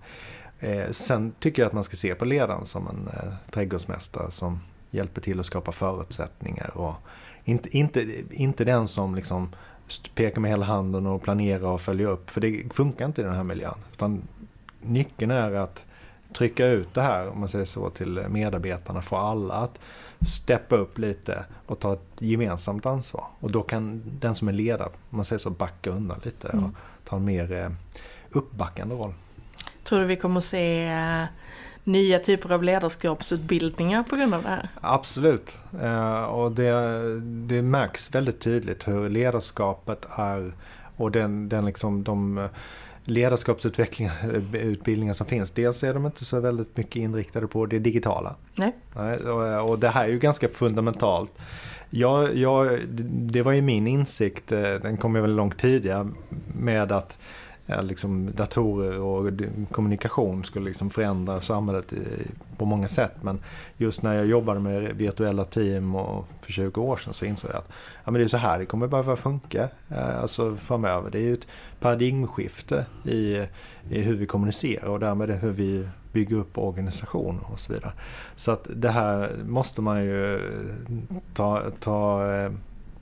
Eh, 0.59 0.91
sen 0.91 1.33
tycker 1.39 1.61
jag 1.61 1.67
att 1.67 1.73
man 1.73 1.83
ska 1.83 1.95
se 1.95 2.15
på 2.15 2.25
ledaren 2.25 2.65
som 2.65 2.87
en 2.87 3.07
eh, 3.07 3.33
trädgårdsmästare 3.51 4.31
som 4.31 4.59
hjälper 4.91 5.21
till 5.21 5.39
att 5.39 5.45
skapa 5.45 5.71
förutsättningar. 5.71 6.77
Och 6.77 6.93
inte, 7.43 7.77
inte, 7.77 8.23
inte 8.31 8.65
den 8.65 8.87
som 8.87 9.15
liksom 9.15 9.55
pekar 10.15 10.41
med 10.41 10.51
hela 10.51 10.65
handen 10.65 11.05
och 11.05 11.21
planerar 11.21 11.67
och 11.67 11.81
följer 11.81 12.07
upp, 12.07 12.29
för 12.29 12.41
det 12.41 12.73
funkar 12.73 13.05
inte 13.05 13.21
i 13.21 13.23
den 13.23 13.35
här 13.35 13.43
miljön. 13.43 13.77
Utan 13.93 14.21
nyckeln 14.81 15.31
är 15.31 15.51
att 15.51 15.85
trycka 16.33 16.67
ut 16.67 16.93
det 16.93 17.01
här, 17.01 17.27
om 17.29 17.39
man 17.39 17.49
säger 17.49 17.65
så, 17.65 17.89
till 17.89 18.25
medarbetarna, 18.29 19.01
få 19.01 19.15
alla 19.15 19.53
att 19.53 19.79
steppa 20.27 20.75
upp 20.75 20.97
lite 20.97 21.45
och 21.65 21.79
ta 21.79 21.93
ett 21.93 22.09
gemensamt 22.19 22.85
ansvar. 22.85 23.25
Och 23.39 23.51
då 23.51 23.61
kan 23.61 24.01
den 24.19 24.35
som 24.35 24.47
är 24.47 24.53
ledare, 24.53 24.89
om 25.09 25.15
man 25.17 25.25
säger 25.25 25.39
så, 25.39 25.49
backa 25.49 25.89
undan 25.89 26.19
lite 26.23 26.47
och 26.47 26.53
mm. 26.53 26.75
ta 27.03 27.15
en 27.15 27.25
mer 27.25 27.51
eh, 27.51 27.69
uppbackande 28.31 28.95
roll. 28.95 29.13
Tror 29.83 29.99
du 29.99 30.05
vi 30.05 30.15
kommer 30.15 30.37
att 30.37 30.43
se 30.43 30.87
eh, 30.87 31.23
nya 31.83 32.19
typer 32.19 32.53
av 32.53 32.63
ledarskapsutbildningar 32.63 34.03
på 34.03 34.15
grund 34.15 34.33
av 34.33 34.43
det 34.43 34.49
här? 34.49 34.69
Absolut. 34.81 35.57
Eh, 35.81 36.23
och 36.23 36.51
det, 36.51 36.71
det 37.21 37.61
märks 37.61 38.15
väldigt 38.15 38.39
tydligt 38.39 38.87
hur 38.87 39.09
ledarskapet 39.09 40.05
är 40.15 40.53
och 40.95 41.11
den, 41.11 41.49
den 41.49 41.65
liksom, 41.65 42.03
de 42.03 42.49
ledarskapsutbildningar 43.03 45.13
som 45.13 45.25
finns. 45.25 45.51
Dels 45.51 45.83
är 45.83 45.93
de 45.93 46.05
inte 46.05 46.25
så 46.25 46.39
väldigt 46.39 46.77
mycket 46.77 46.95
inriktade 46.95 47.47
på 47.47 47.65
det 47.65 47.79
digitala. 47.79 48.35
Nej. 48.55 48.73
Och 49.67 49.79
det 49.79 49.89
här 49.89 50.03
är 50.03 50.09
ju 50.09 50.19
ganska 50.19 50.47
fundamentalt. 50.47 51.31
Jag, 51.89 52.35
jag, 52.35 52.79
det 53.09 53.41
var 53.41 53.51
ju 53.51 53.61
min 53.61 53.87
insikt, 53.87 54.51
eh, 54.51 54.61
den 54.61 54.97
kom 54.97 55.15
ju 55.15 55.21
väl 55.21 55.35
långt 55.35 55.57
tidigare, 55.57 56.07
med 56.57 56.91
att 56.91 57.17
liksom 57.81 58.31
datorer 58.35 58.99
och 58.99 59.31
kommunikation 59.71 60.43
skulle 60.43 60.65
liksom 60.65 60.89
förändra 60.89 61.41
samhället 61.41 61.93
på 62.57 62.65
många 62.65 62.87
sätt. 62.87 63.13
Men 63.21 63.39
just 63.77 64.01
när 64.01 64.13
jag 64.13 64.25
jobbade 64.25 64.59
med 64.59 64.95
virtuella 64.95 65.45
team 65.45 65.95
och 65.95 66.27
för 66.41 66.51
20 66.51 66.81
år 66.81 66.97
sedan 66.97 67.13
så 67.13 67.25
insåg 67.25 67.51
jag 67.51 67.57
att 67.57 67.69
ja, 68.03 68.11
men 68.11 68.13
det 68.13 68.23
är 68.23 68.27
så 68.27 68.37
här 68.37 68.59
det 68.59 68.65
kommer 68.65 68.87
behöva 68.87 69.15
funka 69.15 69.69
eh, 69.89 70.19
alltså 70.19 70.55
framöver. 70.55 71.11
Det 71.11 71.17
är 71.17 71.21
ju 71.21 71.33
ett 71.33 71.47
paradigmskifte 71.79 72.85
i, 73.03 73.45
i 73.89 74.01
hur 74.01 74.15
vi 74.15 74.25
kommunicerar 74.25 74.87
och 74.87 74.99
därmed 74.99 75.29
hur 75.29 75.51
vi 75.51 75.87
bygger 76.11 76.35
upp 76.35 76.57
organisationer 76.57 77.41
och 77.51 77.59
så 77.59 77.73
vidare. 77.73 77.91
Så 78.35 78.51
att 78.51 78.67
det 78.75 78.89
här 78.89 79.31
måste 79.45 79.81
man 79.81 80.03
ju 80.03 80.41
ta, 81.33 81.63
ta, 81.79 82.31
eh, 82.33 82.51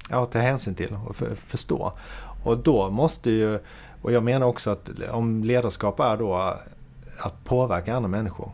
ja, 0.09 0.25
ta 0.25 0.39
hänsyn 0.39 0.75
till 0.75 0.97
och 1.07 1.15
förstå. 1.35 1.93
Och 2.43 2.57
då 2.57 2.89
måste 2.89 3.31
ju 3.31 3.59
och 4.07 4.13
jag 4.13 4.23
menar 4.23 4.47
också 4.47 4.71
att 4.71 4.89
om 5.11 5.43
ledarskap 5.43 5.99
är 5.99 6.17
då 6.17 6.35
att 7.17 7.43
påverka 7.43 7.95
andra 7.95 8.07
människor. 8.07 8.51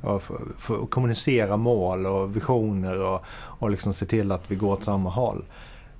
Och 0.00 0.22
för, 0.22 0.40
för 0.58 0.86
kommunicera 0.86 1.56
mål 1.56 2.06
och 2.06 2.36
visioner 2.36 3.02
och, 3.02 3.22
och 3.32 3.70
liksom 3.70 3.92
se 3.92 4.06
till 4.06 4.32
att 4.32 4.50
vi 4.50 4.56
går 4.56 4.72
åt 4.72 4.84
samma 4.84 5.10
håll. 5.10 5.44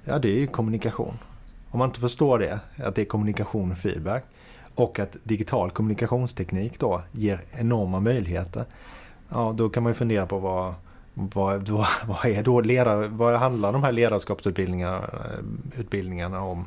Ja, 0.04 0.18
det 0.18 0.28
är 0.28 0.34
ju 0.34 0.46
kommunikation. 0.46 1.18
Om 1.70 1.78
man 1.78 1.88
inte 1.88 2.00
förstår 2.00 2.38
det, 2.38 2.60
att 2.76 2.94
det 2.94 3.02
är 3.02 3.06
kommunikation 3.06 3.72
och 3.72 3.78
feedback 3.78 4.24
och 4.74 4.98
att 4.98 5.16
digital 5.22 5.70
kommunikationsteknik 5.70 6.78
då 6.78 7.02
ger 7.12 7.40
enorma 7.52 8.00
möjligheter. 8.00 8.64
Ja, 9.28 9.54
då 9.56 9.68
kan 9.68 9.82
man 9.82 9.90
ju 9.90 9.94
fundera 9.94 10.26
på 10.26 10.38
vad, 10.38 10.74
vad, 11.14 11.68
vad, 11.68 11.86
vad, 12.06 12.24
är 12.24 12.42
då 12.42 12.60
ledare, 12.60 13.08
vad 13.08 13.38
handlar 13.38 13.72
de 13.72 13.82
här 13.82 13.92
ledarskapsutbildningarna 13.92 16.36
eh, 16.36 16.46
om? 16.46 16.66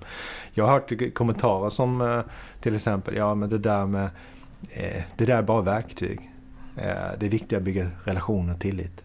Jag 0.53 0.65
har 0.65 0.71
hört 0.71 1.13
kommentarer 1.13 1.69
som 1.69 2.01
eh, 2.01 2.21
till 2.61 2.75
exempel, 2.75 3.15
ja 3.15 3.35
men 3.35 3.49
det 3.49 3.57
där 3.57 3.85
med, 3.85 4.09
eh, 4.69 5.03
det 5.17 5.25
där 5.25 5.37
är 5.37 5.43
bara 5.43 5.61
verktyg. 5.61 6.31
Det 7.19 7.25
är 7.25 7.29
viktigt 7.29 7.57
att 7.57 7.63
bygga 7.63 7.87
relationer 8.03 8.53
och 8.53 8.59
tillit. 8.59 9.03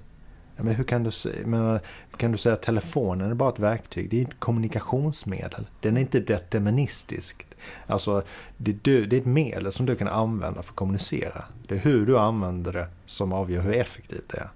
Men 0.56 0.74
hur 0.74 0.84
kan 0.84 1.02
du, 1.02 1.10
men, 1.44 1.80
kan 2.16 2.32
du 2.32 2.38
säga 2.38 2.52
att 2.52 2.62
telefonen 2.62 3.30
är 3.30 3.34
bara 3.34 3.48
ett 3.48 3.58
verktyg? 3.58 4.10
Det 4.10 4.20
är 4.20 4.24
ett 4.24 4.40
kommunikationsmedel. 4.40 5.66
Den 5.80 5.96
är 5.96 6.00
inte 6.00 6.20
deterministisk. 6.20 7.46
Alltså, 7.86 8.22
det, 8.56 8.70
är, 8.70 9.06
det 9.06 9.16
är 9.16 9.20
ett 9.20 9.26
medel 9.26 9.72
som 9.72 9.86
du 9.86 9.96
kan 9.96 10.08
använda 10.08 10.62
för 10.62 10.70
att 10.70 10.76
kommunicera. 10.76 11.44
Det 11.66 11.74
är 11.74 11.78
hur 11.78 12.06
du 12.06 12.18
använder 12.18 12.72
det 12.72 12.86
som 13.06 13.32
avgör 13.32 13.62
hur 13.62 13.74
effektivt 13.74 14.28
det 14.28 14.38
är. 14.38 14.48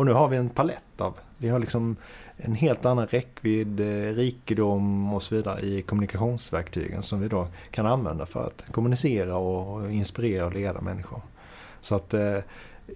Och 0.00 0.06
nu 0.06 0.12
har 0.12 0.28
vi 0.28 0.36
en 0.36 0.48
palett 0.48 1.00
av 1.00 1.14
Vi 1.38 1.48
har 1.48 1.58
liksom 1.58 1.96
en 2.36 2.54
helt 2.54 2.84
annan 2.84 3.06
räckvidd, 3.06 3.80
eh, 3.80 4.14
rikedom 4.14 5.14
och 5.14 5.22
så 5.22 5.34
vidare 5.34 5.60
i 5.60 5.82
kommunikationsverktygen 5.82 7.02
som 7.02 7.20
vi 7.20 7.28
då 7.28 7.48
kan 7.70 7.86
använda 7.86 8.26
för 8.26 8.46
att 8.46 8.64
kommunicera 8.72 9.36
och 9.36 9.92
inspirera 9.92 10.46
och 10.46 10.52
leda 10.52 10.80
människor. 10.80 11.22
Så 11.80 11.94
att 11.94 12.14
eh, 12.14 12.38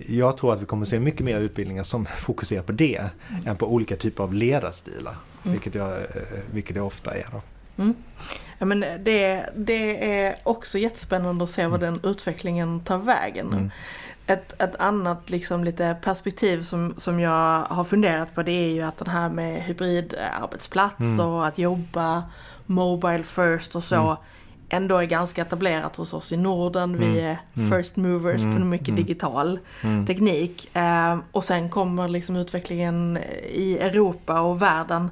jag 0.09 0.37
tror 0.37 0.53
att 0.53 0.62
vi 0.62 0.67
kommer 0.67 0.87
se 0.87 1.01
mycket 1.01 1.21
mer 1.21 1.40
utbildningar 1.40 1.83
som 1.83 2.07
fokuserar 2.17 2.62
på 2.62 2.73
det 2.73 2.97
mm. 2.97 3.47
än 3.47 3.57
på 3.57 3.67
olika 3.67 3.97
typer 3.97 4.25
av 4.25 4.35
ledarstilar. 4.35 5.14
Mm. 5.43 5.53
Vilket, 5.53 5.75
jag, 5.75 5.93
eh, 5.93 6.05
vilket 6.53 6.75
det 6.75 6.81
ofta 6.81 7.14
är. 7.14 7.27
Då. 7.33 7.43
Mm. 7.83 7.95
Ja, 8.59 8.67
men 8.67 8.81
det, 8.81 9.51
det 9.57 10.14
är 10.14 10.37
också 10.43 10.79
jättespännande 10.79 11.45
att 11.45 11.51
se 11.51 11.67
vad 11.67 11.83
mm. 11.83 12.01
den 12.03 12.11
utvecklingen 12.11 12.81
tar 12.81 12.99
vägen. 12.99 13.71
Ett, 14.27 14.63
ett 14.63 14.77
annat 14.77 15.31
liksom 15.31 15.65
lite 15.65 15.97
perspektiv 16.03 16.63
som, 16.63 16.95
som 16.97 17.21
jag 17.21 17.63
har 17.63 17.85
funderat 17.85 18.35
på 18.35 18.43
det 18.43 18.53
är 18.53 18.73
ju 18.75 18.83
att 18.83 18.97
den 18.97 19.09
här 19.09 19.29
med 19.29 19.63
hybridarbetsplats 19.63 21.01
mm. 21.01 21.21
och 21.21 21.47
att 21.47 21.59
jobba 21.59 22.23
mobile 22.67 23.23
first 23.23 23.77
och 23.77 23.85
så 23.85 23.97
mm 23.97 24.17
ändå 24.68 24.96
är 24.96 25.05
ganska 25.05 25.42
etablerat 25.42 25.96
hos 25.96 26.14
oss 26.14 26.33
i 26.33 26.37
Norden. 26.37 26.98
Vi 26.98 27.07
mm. 27.07 27.24
är 27.24 27.38
mm. 27.57 27.70
first 27.70 27.96
movers 27.96 28.42
mm. 28.42 28.55
på 28.55 28.64
mycket 28.64 28.88
mm. 28.88 29.05
digital 29.05 29.59
mm. 29.83 30.07
teknik. 30.07 30.77
Eh, 30.77 31.18
och 31.33 31.44
sen 31.44 31.70
kommer 31.70 32.09
liksom 32.09 32.37
utvecklingen 32.37 33.18
i 33.53 33.79
Europa 33.81 34.40
och 34.40 34.62
världen. 34.62 35.11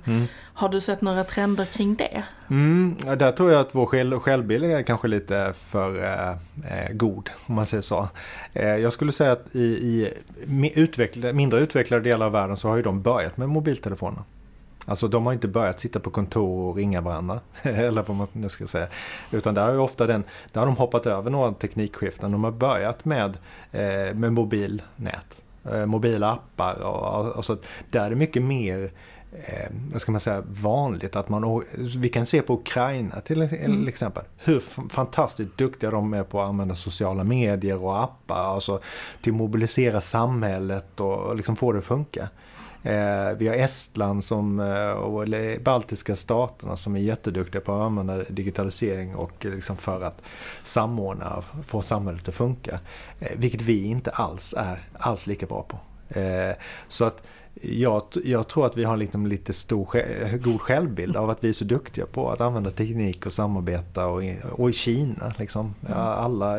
Har 0.54 0.68
du 0.68 0.80
sett 0.80 1.00
några 1.00 1.24
trender 1.24 1.64
kring 1.64 1.94
det? 1.94 2.22
Mm, 2.50 2.96
där 3.18 3.32
tror 3.32 3.52
jag 3.52 3.60
att 3.60 3.74
vår 3.74 3.86
själv, 3.86 4.18
självbild 4.18 4.64
är 4.64 4.82
kanske 4.82 5.08
lite 5.08 5.52
för 5.56 6.04
eh, 6.04 6.30
eh, 6.30 6.92
god, 6.92 7.30
om 7.46 7.54
man 7.54 7.66
säger 7.66 7.82
så. 7.82 8.08
Eh, 8.52 8.66
jag 8.66 8.92
skulle 8.92 9.12
säga 9.12 9.32
att 9.32 9.56
i, 9.56 9.62
i 9.62 10.12
utveckla, 10.74 11.32
mindre 11.32 11.60
utvecklade 11.60 12.02
delar 12.02 12.26
av 12.26 12.32
världen 12.32 12.56
så 12.56 12.68
har 12.68 12.76
ju 12.76 12.82
de 12.82 13.02
börjat 13.02 13.36
med 13.36 13.48
mobiltelefoner. 13.48 14.22
Alltså 14.84 15.08
de 15.08 15.26
har 15.26 15.32
inte 15.32 15.48
börjat 15.48 15.80
sitta 15.80 16.00
på 16.00 16.10
kontor 16.10 16.68
och 16.68 16.76
ringa 16.76 17.00
varandra. 17.00 17.40
eller 17.62 18.02
vad 18.02 18.16
man 18.16 18.26
nu 18.32 18.48
ska 18.48 18.66
säga. 18.66 18.86
Utan 19.30 19.54
där, 19.54 19.68
är 19.68 19.78
ofta 19.78 20.06
den, 20.06 20.24
där 20.52 20.60
har 20.60 20.66
de 20.66 20.76
hoppat 20.76 21.06
över 21.06 21.30
några 21.30 21.52
teknikskiften. 21.52 22.32
De 22.32 22.44
har 22.44 22.50
börjat 22.50 23.04
med, 23.04 23.36
eh, 23.72 24.14
med 24.14 24.32
mobilnät. 24.32 25.42
Eh, 25.72 25.86
mobila 25.86 26.32
appar 26.32 26.82
och, 26.82 27.20
och, 27.20 27.36
och, 27.36 27.44
så. 27.44 27.56
Där 27.90 28.04
är 28.04 28.10
det 28.10 28.16
mycket 28.16 28.42
mer 28.42 28.92
eh, 29.32 29.70
vad 29.92 30.00
ska 30.00 30.12
man 30.12 30.20
säga, 30.20 30.42
vanligt 30.46 31.16
att 31.16 31.28
man... 31.28 31.64
Vi 31.96 32.08
kan 32.08 32.26
se 32.26 32.42
på 32.42 32.54
Ukraina 32.54 33.20
till 33.20 33.42
mm. 33.42 33.88
exempel. 33.88 34.24
Hur 34.36 34.60
fantastiskt 34.88 35.58
duktiga 35.58 35.90
de 35.90 36.14
är 36.14 36.22
på 36.22 36.42
att 36.42 36.48
använda 36.48 36.74
sociala 36.74 37.24
medier 37.24 37.84
och 37.84 38.02
appar. 38.02 38.54
Alltså 38.54 38.80
till 39.22 39.32
att 39.32 39.36
mobilisera 39.36 40.00
samhället 40.00 41.00
och, 41.00 41.18
och 41.18 41.36
liksom 41.36 41.56
få 41.56 41.72
det 41.72 41.78
att 41.78 41.84
funka. 41.84 42.28
Eh, 42.82 43.32
vi 43.38 43.48
har 43.48 43.54
Estland 43.54 44.24
som, 44.24 44.60
eh, 44.60 44.90
och 44.90 45.26
baltiska 45.62 46.16
staterna 46.16 46.76
som 46.76 46.96
är 46.96 47.00
jätteduktiga 47.00 47.60
på 47.60 47.72
att 47.72 47.80
använda 47.80 48.24
digitalisering 48.28 49.14
och 49.14 49.44
liksom 49.44 49.76
för 49.76 50.02
att 50.02 50.22
samordna 50.62 51.34
och 51.36 51.44
få 51.66 51.82
samhället 51.82 52.28
att 52.28 52.34
funka. 52.34 52.80
Eh, 53.20 53.32
vilket 53.36 53.62
vi 53.62 53.84
inte 53.84 54.10
alls 54.10 54.54
är 54.58 54.88
alls 54.92 55.26
lika 55.26 55.46
bra 55.46 55.62
på. 55.62 55.78
Så 56.88 57.04
att 57.04 57.22
jag, 57.62 58.02
jag, 58.24 58.48
tror 58.48 58.66
att 58.66 58.76
vi 58.76 58.84
har 58.84 58.96
liksom 58.96 59.26
lite 59.26 59.52
stor, 59.52 60.36
god 60.38 60.60
självbild 60.60 61.16
av 61.16 61.30
att 61.30 61.44
vi 61.44 61.48
är 61.48 61.52
så 61.52 61.64
duktiga 61.64 62.06
på 62.06 62.30
att 62.30 62.40
använda 62.40 62.70
teknik 62.70 63.26
och 63.26 63.32
samarbeta 63.32 64.06
och, 64.06 64.22
och 64.52 64.70
i 64.70 64.72
Kina. 64.72 65.32
Liksom. 65.38 65.74
Ja, 65.88 65.94
alla, 65.94 66.56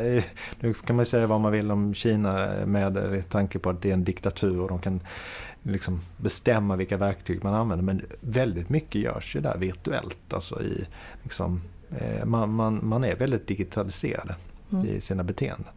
nu 0.59 0.73
kan 0.85 0.95
man 0.95 1.05
säga 1.05 1.27
vad 1.27 1.41
man 1.41 1.51
vill 1.51 1.71
om 1.71 1.93
Kina 1.93 2.49
med 2.65 3.23
tanke 3.29 3.59
på 3.59 3.69
att 3.69 3.81
det 3.81 3.89
är 3.89 3.93
en 3.93 4.03
diktatur 4.03 4.61
och 4.61 4.69
de 4.69 4.79
kan 4.79 4.99
liksom 5.63 6.01
bestämma 6.17 6.75
vilka 6.75 6.97
verktyg 6.97 7.43
man 7.43 7.53
använder. 7.53 7.85
Men 7.85 8.05
väldigt 8.19 8.69
mycket 8.69 9.01
görs 9.01 9.35
ju 9.35 9.41
där 9.41 9.57
virtuellt. 9.57 10.33
Alltså 10.33 10.61
i, 10.61 10.85
liksom, 11.23 11.61
eh, 11.97 12.25
man, 12.25 12.53
man, 12.53 12.79
man 12.83 13.03
är 13.03 13.15
väldigt 13.15 13.47
digitaliserad 13.47 14.33
mm. 14.71 14.85
i 14.85 15.01
sina 15.01 15.23
beteenden. 15.23 15.73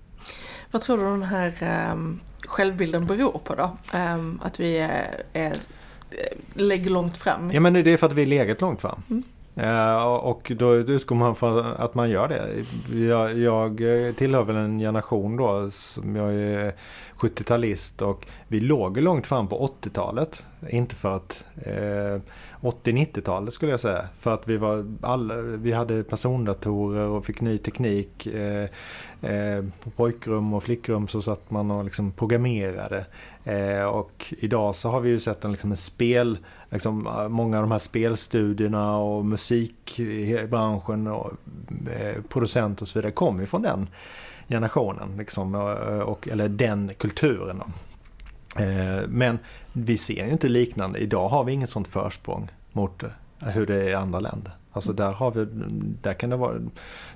Vad 0.70 0.83
tror 0.83 0.99
du 0.99 1.05
den 1.05 1.22
här 1.22 1.90
um, 1.92 2.20
självbilden 2.40 3.07
beror 3.07 3.40
på 3.44 3.55
då? 3.55 3.77
Um, 3.99 4.40
att 4.42 4.61
vi 4.61 4.79
är, 4.79 5.22
är, 5.33 5.57
lägger 6.55 6.90
långt 6.90 7.16
fram? 7.16 7.51
Ja 7.51 7.61
men 7.61 7.72
det 7.72 7.90
är 7.90 7.96
för 7.96 8.07
att 8.07 8.12
vi 8.12 8.22
är 8.22 8.27
legat 8.27 8.61
långt 8.61 8.81
fram. 8.81 9.03
Mm. 9.11 9.22
Eh, 9.57 10.05
och 10.05 10.53
då 10.57 10.75
utgår 10.75 11.16
man 11.16 11.37
från 11.37 11.59
att 11.59 11.95
man 11.95 12.11
gör 12.11 12.29
det. 12.29 12.64
Jag, 13.01 13.38
jag 13.38 13.77
tillhör 14.16 14.42
väl 14.42 14.57
en 14.57 14.79
generation 14.79 15.37
då 15.37 15.71
som 15.71 16.16
jag 16.16 16.35
är 16.35 16.75
70-talist 17.19 18.03
och 18.03 18.27
vi 18.49 18.61
låg 18.61 18.97
långt 19.01 19.27
fram 19.27 19.49
på 19.49 19.71
80-talet. 19.83 20.45
Inte 20.69 20.95
för 20.95 21.16
att 21.16 21.45
eh, 21.57 22.21
80-90-talet 22.61 23.55
skulle 23.55 23.71
jag 23.71 23.81
säga. 23.81 24.09
För 24.19 24.35
att 24.35 24.49
vi, 24.49 24.57
var 24.57 24.87
alla, 25.03 25.35
vi 25.37 25.73
hade 25.73 26.05
persondatorer 26.05 27.09
och 27.09 27.25
fick 27.25 27.40
ny 27.40 27.59
teknik. 27.59 28.27
Eh, 28.27 28.69
eh, 29.21 29.64
på 29.81 29.90
pojkrum 29.90 30.55
och 30.55 30.62
flickrum 30.62 31.09
så 31.09 31.23
satt 31.23 31.51
man 31.51 31.71
och 31.71 31.85
liksom 31.85 32.12
programmerade. 32.12 33.07
Eh, 33.45 33.85
och 33.85 34.35
idag 34.38 34.75
så 34.75 34.88
har 34.88 35.01
vi 35.01 35.11
ju 35.11 35.21
sett 35.21 35.45
en, 35.45 35.53
liksom 35.53 35.71
en 35.71 35.77
spel, 35.77 36.38
liksom, 36.71 37.07
eh, 37.07 37.29
många 37.29 37.57
av 37.57 37.62
de 37.62 37.71
här 37.71 37.79
spelstudierna 37.79 38.97
och 38.99 39.25
musikbranschen 39.25 41.07
och 41.07 41.33
eh, 41.90 42.23
producenter 42.29 42.83
och 42.83 42.88
så 42.88 42.99
vidare 42.99 43.12
kommer 43.12 43.40
ju 43.40 43.47
från 43.47 43.62
den 43.62 43.88
generationen. 44.49 45.16
Liksom, 45.19 45.55
och, 46.07 46.29
eller 46.29 46.49
den 46.49 46.90
kulturen. 46.99 47.62
Eh, 48.59 49.09
men 49.09 49.38
vi 49.73 49.99
ser 49.99 50.27
ju 50.27 50.33
inte 50.33 50.49
liknande. 50.49 50.99
Idag 50.99 51.29
har 51.29 51.45
vi 51.45 51.53
inget 51.53 51.71
sånt 51.71 51.88
försprång 51.88 52.51
mot 52.73 53.03
hur 53.38 53.66
det 53.66 53.75
är 53.75 53.88
i 53.88 53.95
andra 53.95 54.21
länder. 54.21 54.53
Alltså 54.73 54.92
där, 54.92 55.12
har 55.12 55.31
vi, 55.31 55.47
där 56.03 56.14
kan 56.14 56.31
det 56.31 56.37
vara, 56.37 56.55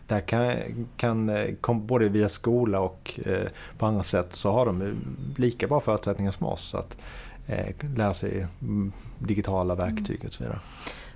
där 0.06 0.20
kan, 0.20 0.56
kan 0.96 1.86
både 1.86 2.08
via 2.08 2.28
skola 2.28 2.80
och 2.80 3.20
eh, 3.26 3.48
på 3.78 3.86
andra 3.86 4.02
sätt 4.02 4.34
så 4.34 4.50
har 4.50 4.66
de 4.66 5.00
lika 5.36 5.66
bra 5.66 5.80
förutsättningar 5.80 6.30
som 6.30 6.46
oss 6.46 6.74
att 6.74 6.96
eh, 7.46 7.74
lära 7.96 8.14
sig 8.14 8.46
mm, 8.62 8.92
digitala 9.18 9.74
verktyg 9.74 10.24
och 10.24 10.32
så 10.32 10.42
vidare. 10.44 10.60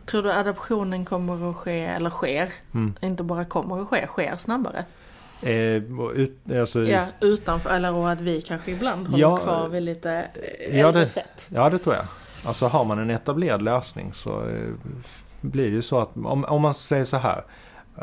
Tror 0.07 0.23
du 0.23 0.33
adoptionen 0.33 1.05
kommer 1.05 1.51
att 1.51 1.57
ske, 1.57 1.81
eller 1.81 2.11
sker, 2.11 2.53
mm. 2.75 2.95
inte 3.01 3.23
bara 3.23 3.45
kommer 3.45 3.83
att 3.83 3.89
ske, 3.89 4.07
sker 4.07 4.37
snabbare? 4.37 4.85
Eh, 5.43 5.83
ut, 6.15 6.39
alltså, 6.51 6.83
ja, 6.83 7.07
utanför, 7.21 7.71
eller 7.71 8.09
att 8.09 8.21
vi 8.21 8.43
kanske 8.43 8.71
ibland 8.71 9.07
håller 9.07 9.23
ja, 9.23 9.37
kvar 9.37 9.69
vid 9.69 9.83
lite 9.83 10.11
äldre 10.11 10.79
ja, 10.79 10.93
det, 10.93 11.09
sätt. 11.09 11.49
Ja, 11.49 11.71
det 11.71 11.79
tror 11.79 11.95
jag. 11.95 12.05
Alltså 12.45 12.67
har 12.67 12.85
man 12.85 12.99
en 12.99 13.11
etablerad 13.11 13.63
lösning 13.63 14.13
så 14.13 14.49
eh, 14.49 14.71
blir 15.41 15.65
det 15.65 15.77
ju 15.77 15.83
så 15.83 16.01
att 16.01 16.17
om, 16.17 16.45
om 16.45 16.63
man 16.63 16.75
säger 16.75 17.05
så 17.05 17.17
här. 17.17 17.45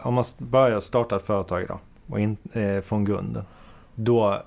Om 0.03 0.13
man 0.13 0.23
börjar 0.37 0.79
starta 0.79 1.15
ett 1.15 1.21
företag 1.21 1.61
idag 1.61 1.79
och 2.07 2.19
in, 2.19 2.37
eh, 2.53 2.81
från 2.81 3.05
grunden. 3.05 3.43
Då 3.95 4.41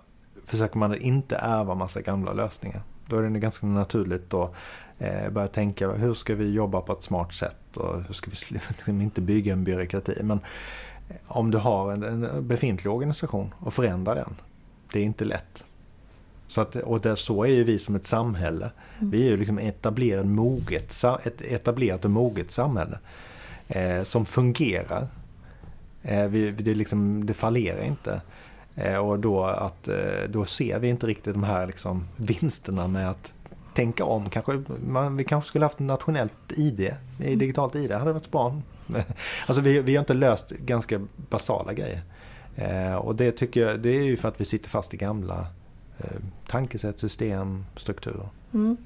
försöker 0.44 0.79
man 0.79 0.94
inte 0.94 1.37
ärva 1.37 1.75
massa 1.75 2.01
gamla 2.01 2.33
lösningar. 2.33 2.83
Då 3.07 3.18
är 3.18 3.23
det 3.23 3.38
ganska 3.38 3.66
naturligt 3.66 4.35
att 4.35 4.55
eh, 4.99 5.31
börja 5.31 5.49
tänka 5.49 5.90
hur 5.90 6.14
ska 6.14 6.35
vi 6.35 6.53
jobba 6.53 6.81
på 6.81 6.92
ett 6.92 7.03
smart 7.03 7.35
sätt 7.35 7.77
och 7.77 8.03
hur 8.03 8.14
ska 8.14 8.31
vi 8.31 8.37
liksom 8.68 9.01
inte 9.01 9.20
bygga 9.20 9.53
en 9.53 9.64
byråkrati. 9.64 10.23
Men 10.23 10.40
om 11.27 11.51
du 11.51 11.59
har 11.59 11.93
en, 11.93 12.03
en 12.03 12.49
befintlig 12.49 12.93
organisation 12.93 13.55
och 13.59 13.75
förändra 13.75 14.14
den. 14.14 14.35
Det 14.93 14.99
är 14.99 15.05
inte 15.05 15.25
lätt. 15.25 15.64
Så 16.47 16.61
att, 16.61 16.77
och 16.77 17.01
det, 17.01 17.17
så 17.17 17.45
är 17.45 17.49
ju 17.49 17.64
vi 17.64 17.79
som 17.79 17.95
ett 17.95 18.07
samhälle. 18.07 18.71
Mm. 18.99 19.11
Vi 19.11 19.27
är 19.27 19.31
ju 19.31 19.37
liksom 19.37 19.59
etablerat, 19.59 20.27
moget, 20.27 21.05
ett 21.25 21.43
etablerat 21.43 22.05
och 22.05 22.11
moget 22.11 22.51
samhälle. 22.51 22.99
Eh, 23.69 24.03
som 24.03 24.27
fungerar. 24.27 25.07
Eh, 26.03 26.27
vi, 26.27 26.51
det, 26.51 26.75
liksom, 26.75 27.27
det 27.27 27.35
fallerar 27.35 27.83
inte. 27.83 28.21
Eh, 28.75 28.97
och 28.97 29.19
då, 29.19 29.45
att, 29.45 29.88
eh, 29.88 30.29
då 30.29 30.45
ser 30.45 30.79
vi 30.79 30.88
inte 30.88 31.07
riktigt 31.07 31.35
de 31.35 31.45
här 31.45 31.67
liksom, 31.67 32.05
vinsterna 32.17 32.88
med 32.88 33.11
att 33.11 33.33
tänka 33.75 34.05
om. 34.05 34.31
Kanske, 34.31 34.62
man, 34.87 35.17
vi 35.17 35.25
kanske 35.25 35.49
skulle 35.49 35.64
haft 35.64 35.75
ett 35.75 35.87
nationellt 35.87 36.53
ID, 36.57 36.95
mm. 37.21 37.38
digitalt 37.38 37.75
ID. 37.75 37.93
Hade 37.93 38.12
varit 38.12 38.31
bra. 38.31 38.61
Alltså 39.47 39.62
vi, 39.62 39.81
vi 39.81 39.97
har 39.97 40.01
inte 40.01 40.14
löst 40.14 40.51
ganska 40.51 41.01
basala 41.31 41.73
grejer. 41.73 42.03
Eh, 42.57 42.94
och 42.94 43.14
det 43.14 43.33
tycker 43.33 43.61
jag, 43.61 43.81
det 43.81 43.88
är 43.88 44.03
ju 44.03 44.16
för 44.16 44.29
att 44.29 44.40
vi 44.40 44.44
sitter 44.44 44.68
fast 44.68 44.94
i 44.94 44.97
gamla 44.97 45.47
eh, 45.99 46.20
tankesätt, 46.47 46.99
system, 46.99 47.64
strukturer. 47.77 48.29
Mm. 48.55 48.77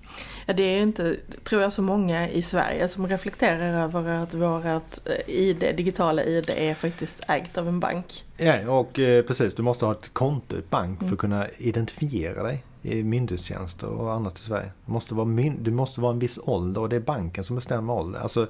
Ja, 0.47 0.55
det 0.55 0.63
är 0.63 0.81
inte, 0.81 1.17
tror 1.45 1.63
jag, 1.63 1.73
så 1.73 1.83
många 1.83 2.29
i 2.29 2.43
Sverige 2.43 2.89
som 2.89 3.09
reflekterar 3.09 3.85
över 3.85 4.23
att 4.23 4.35
vårt 4.35 4.99
eh, 5.05 5.35
ID, 5.35 5.59
digitala 5.77 6.25
ID 6.25 6.51
är 6.57 6.75
faktiskt 6.75 7.25
ägt 7.29 7.59
av 7.59 7.69
en 7.69 7.81
bank. 7.81 8.25
Ja, 8.37 8.71
och 8.71 8.99
eh, 8.99 9.23
precis. 9.23 9.55
Du 9.55 9.63
måste 9.63 9.85
ha 9.85 9.93
ett 9.93 10.11
konto 10.13 10.57
i 10.57 10.63
bank 10.71 10.99
för 10.99 11.05
att 11.05 11.11
mm. 11.11 11.17
kunna 11.17 11.49
identifiera 11.59 12.43
dig 12.43 12.65
i 12.83 13.05
myndighetstjänster 13.05 13.87
och 13.87 14.13
annat 14.13 14.39
i 14.39 14.43
Sverige. 14.43 14.73
Du 14.87 14.93
måste, 14.93 15.15
vara 15.15 15.27
myn, 15.27 15.59
du 15.63 15.71
måste 15.71 16.01
vara 16.01 16.13
en 16.13 16.19
viss 16.19 16.39
ålder 16.43 16.81
och 16.81 16.89
det 16.89 16.97
är 16.97 17.01
banken 17.01 17.45
som 17.45 17.57
bestämmer 17.57 17.93
ålder. 17.93 18.21
Alltså, 18.21 18.47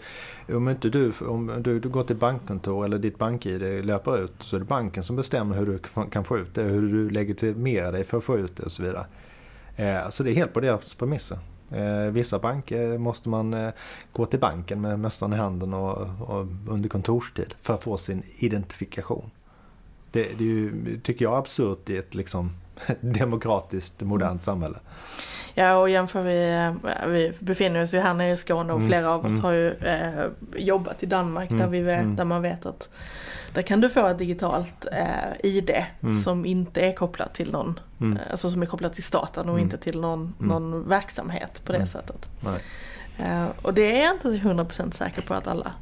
om 0.49 0.69
inte 0.69 0.89
du, 0.89 1.13
om 1.21 1.63
du, 1.63 1.81
du 1.81 1.89
går 1.89 2.05
till 2.05 2.17
bankkontor 2.17 2.85
eller 2.85 2.99
ditt 2.99 3.19
bank-id 3.19 3.85
löper 3.85 4.25
ut 4.25 4.33
så 4.39 4.57
är 4.57 4.61
det 4.61 4.67
banken 4.67 5.03
som 5.03 5.17
bestämmer 5.17 5.57
hur 5.57 5.67
du 5.67 5.79
kan 6.11 6.25
få 6.25 6.39
ut 6.39 6.55
det, 6.55 6.63
hur 6.63 6.93
du 6.93 7.11
legitimerar 7.11 7.93
dig 7.93 8.05
för 8.05 8.19
att 8.19 8.25
få 8.25 8.39
ut 8.39 8.57
det 8.57 8.63
och 8.63 8.73
så 8.73 8.83
vidare. 8.83 9.07
Eh, 9.77 10.09
så 10.09 10.23
det 10.23 10.31
är 10.31 10.35
helt 10.35 10.53
på 10.53 10.61
deras 10.61 10.95
premisser. 10.95 11.39
Eh, 11.71 12.11
vissa 12.11 12.39
banker 12.39 12.93
eh, 12.93 12.99
måste 12.99 13.29
man 13.29 13.55
eh, 13.55 13.71
gå 14.13 14.27
till 14.27 14.41
banken 14.41 14.81
med 14.81 15.01
mössan 15.01 15.33
i 15.33 15.37
handen 15.37 15.75
och, 15.75 15.99
och 16.21 16.47
under 16.69 16.89
kontorstid 16.89 17.55
för 17.61 17.75
att 17.75 17.83
få 17.83 17.97
sin 17.97 18.23
identifikation. 18.39 19.31
Det, 20.11 20.23
det 20.23 20.45
är 20.45 20.49
ju, 20.49 21.01
tycker 21.01 21.25
jag, 21.25 21.35
absurt 21.35 21.91
i 21.91 21.97
ett 21.97 22.15
liksom, 22.15 22.51
demokratiskt, 23.01 24.03
modernt 24.03 24.43
samhälle. 24.43 24.79
Ja, 25.55 25.77
och 25.77 25.91
jämför 25.91 26.23
vi, 26.23 26.73
vi 27.07 27.33
befinner 27.39 27.83
oss 27.83 27.95
ju 27.95 27.99
här 27.99 28.15
nere 28.15 28.33
i 28.33 28.37
Skåne 28.37 28.73
och 28.73 28.79
mm. 28.79 28.89
flera 28.89 29.11
av 29.11 29.21
oss 29.27 29.33
mm. 29.33 29.45
har 29.45 29.53
ju 29.53 29.73
eh, 29.73 30.25
jobbat 30.57 31.03
i 31.03 31.07
Danmark 31.07 31.51
mm. 31.51 31.63
där, 31.63 31.69
vi 31.69 31.81
vet, 31.81 32.03
mm. 32.03 32.17
där 32.17 32.25
man 32.25 32.43
vet 32.43 32.67
att 32.67 32.89
där 33.55 33.63
kan 33.63 33.81
du 33.81 33.89
få 33.89 34.07
ett 34.07 34.19
digitalt 34.19 34.87
eh, 34.93 35.51
ID 35.51 35.71
mm. 36.01 36.21
som 36.21 36.47
inte 36.47 36.81
är 36.81 36.93
kopplat 36.93 37.35
till 37.35 37.53
någon, 37.53 37.81
mm. 38.01 38.17
Eh, 38.17 38.23
alltså 38.31 38.51
som 38.51 38.63
är 38.63 38.67
kopplat 38.67 38.95
till 38.95 39.05
staten 39.05 39.49
och 39.49 39.61
inte 39.61 39.79
till 39.79 40.01
någon, 40.01 40.35
någon 40.39 40.89
verksamhet 40.89 41.61
på 41.65 41.73
det 41.73 41.87
sättet. 41.87 42.29
Eh, 43.19 43.47
och 43.63 43.75
det 43.75 44.01
är 44.01 44.05
jag 44.05 44.15
inte 44.15 44.29
100% 44.29 44.91
säker 44.91 45.23
på 45.23 45.35
att 45.35 45.47
alla 45.47 45.73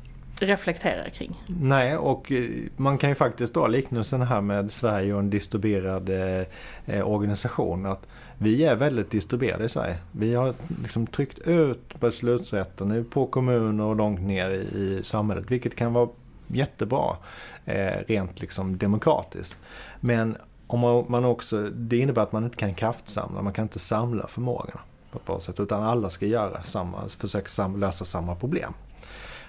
reflekterar 0.41 1.09
kring. 1.09 1.43
Nej, 1.47 1.97
och 1.97 2.33
eh, 2.33 2.51
man 2.77 2.99
kan 2.99 3.11
ju 3.11 3.15
faktiskt 3.15 3.55
dra 3.55 3.67
liknelsen 3.67 4.23
här 4.23 4.41
med 4.41 4.73
Sverige 4.73 5.15
och 5.15 5.21
en 5.21 5.31
distribuerad 5.31 6.09
eh, 6.09 6.47
eh, 6.87 7.09
organisation. 7.09 7.87
Att 7.87 8.07
vi 8.39 8.65
är 8.65 8.77
väldigt 8.77 9.11
distribuerade 9.11 9.65
i 9.65 9.69
Sverige. 9.69 9.97
Vi 10.13 10.35
har 10.35 10.55
liksom 10.83 11.07
tryckt 11.07 11.39
ut 11.39 12.01
beslutsrätten 12.01 13.05
på 13.11 13.27
kommuner 13.27 13.85
och 13.85 13.97
långt 13.97 14.21
ner 14.21 14.51
i, 14.51 15.01
samhället, 15.03 15.51
vilket 15.51 15.77
kan 15.77 15.93
vara 15.93 16.09
jättebra 16.47 17.17
eh, 17.65 17.93
rent 18.07 18.41
liksom 18.41 18.79
demokratiskt. 18.79 19.57
Men 20.01 20.37
om 20.67 21.07
man 21.09 21.25
också, 21.25 21.63
det 21.63 21.97
innebär 21.97 22.23
att 22.23 22.33
man 22.33 22.45
inte 22.45 22.57
kan 22.57 22.75
kraftsamla, 22.75 23.43
man 23.43 23.53
kan 23.53 23.63
inte 23.63 23.79
samla 23.79 24.27
förmågorna 24.27 24.81
på 25.11 25.19
ett 25.19 25.27
bra 25.27 25.41
sätt, 25.41 25.61
utan 25.61 25.83
alla 25.83 26.11
ska 26.11 26.27
göra 26.27 26.63
samma, 26.63 27.09
försöka 27.09 27.67
lösa 27.67 28.05
samma 28.05 28.35
problem. 28.35 28.73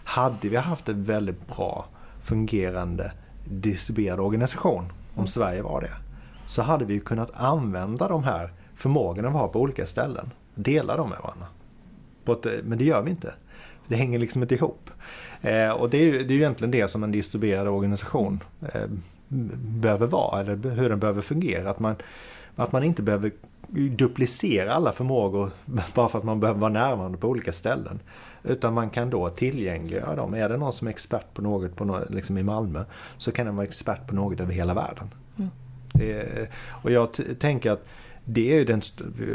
Hade 0.07 0.49
vi 0.49 0.55
haft 0.55 0.89
en 0.89 1.03
väldigt 1.03 1.47
bra 1.47 1.85
fungerande 2.21 3.11
distribuerad 3.45 4.19
organisation, 4.19 4.83
om 4.83 4.91
mm. 5.15 5.27
Sverige 5.27 5.61
var 5.61 5.81
det, 5.81 5.91
så 6.45 6.61
hade 6.61 6.85
vi 6.85 6.99
kunnat 6.99 7.31
använda 7.33 8.07
de 8.07 8.23
här 8.23 8.53
förmågorna 8.75 9.29
vi 9.29 9.35
har 9.35 9.47
på 9.47 9.61
olika 9.61 9.85
ställen. 9.85 10.31
Dela 10.55 10.97
dem 10.97 11.09
med 11.09 11.19
varandra. 11.19 11.45
Ett, 12.27 12.65
men 12.65 12.77
det 12.77 12.83
gör 12.83 13.01
vi 13.01 13.09
inte. 13.09 13.33
Det 13.87 13.95
hänger 13.95 14.19
liksom 14.19 14.41
inte 14.41 14.55
ihop. 14.55 14.89
Eh, 15.41 15.69
och 15.69 15.89
det 15.89 15.97
är, 15.97 16.03
ju, 16.03 16.11
det 16.11 16.33
är 16.33 16.35
ju 16.35 16.41
egentligen 16.41 16.71
det 16.71 16.87
som 16.87 17.03
en 17.03 17.11
distribuerad 17.11 17.67
organisation 17.67 18.43
eh, 18.73 18.89
behöver 19.57 20.07
vara, 20.07 20.41
eller 20.41 20.69
hur 20.69 20.89
den 20.89 20.99
behöver 20.99 21.21
fungera. 21.21 21.69
Att 21.69 21.79
man, 21.79 21.95
att 22.55 22.71
man 22.71 22.83
inte 22.83 23.01
behöver 23.01 23.31
duplicera 23.89 24.73
alla 24.73 24.91
förmågor 24.91 25.51
bara 25.95 26.09
för 26.09 26.19
att 26.19 26.25
man 26.25 26.39
behöver 26.39 26.59
vara 26.59 26.73
närvarande 26.73 27.17
på 27.17 27.27
olika 27.27 27.53
ställen. 27.53 27.99
Utan 28.49 28.73
man 28.73 28.89
kan 28.89 29.09
då 29.09 29.29
tillgängliggöra 29.29 30.15
dem. 30.15 30.33
Är 30.33 30.49
det 30.49 30.57
någon 30.57 30.73
som 30.73 30.87
är 30.87 30.91
expert 30.91 31.33
på 31.33 31.41
något 31.41 31.75
på 31.75 31.85
något, 31.85 32.09
liksom 32.09 32.37
i 32.37 32.43
Malmö 32.43 32.83
så 33.17 33.31
kan 33.31 33.45
den 33.45 33.55
vara 33.55 33.67
expert 33.67 34.07
på 34.07 34.15
något 34.15 34.39
över 34.39 34.53
hela 34.53 34.73
världen. 34.73 35.13
Mm. 35.37 35.49
Det, 35.93 36.49
och 36.83 36.91
jag 36.91 37.09
tänker 37.39 37.71
att 37.71 37.85
det 38.25 38.51
är 38.51 38.55
ju 38.55 38.65
den, 38.65 38.81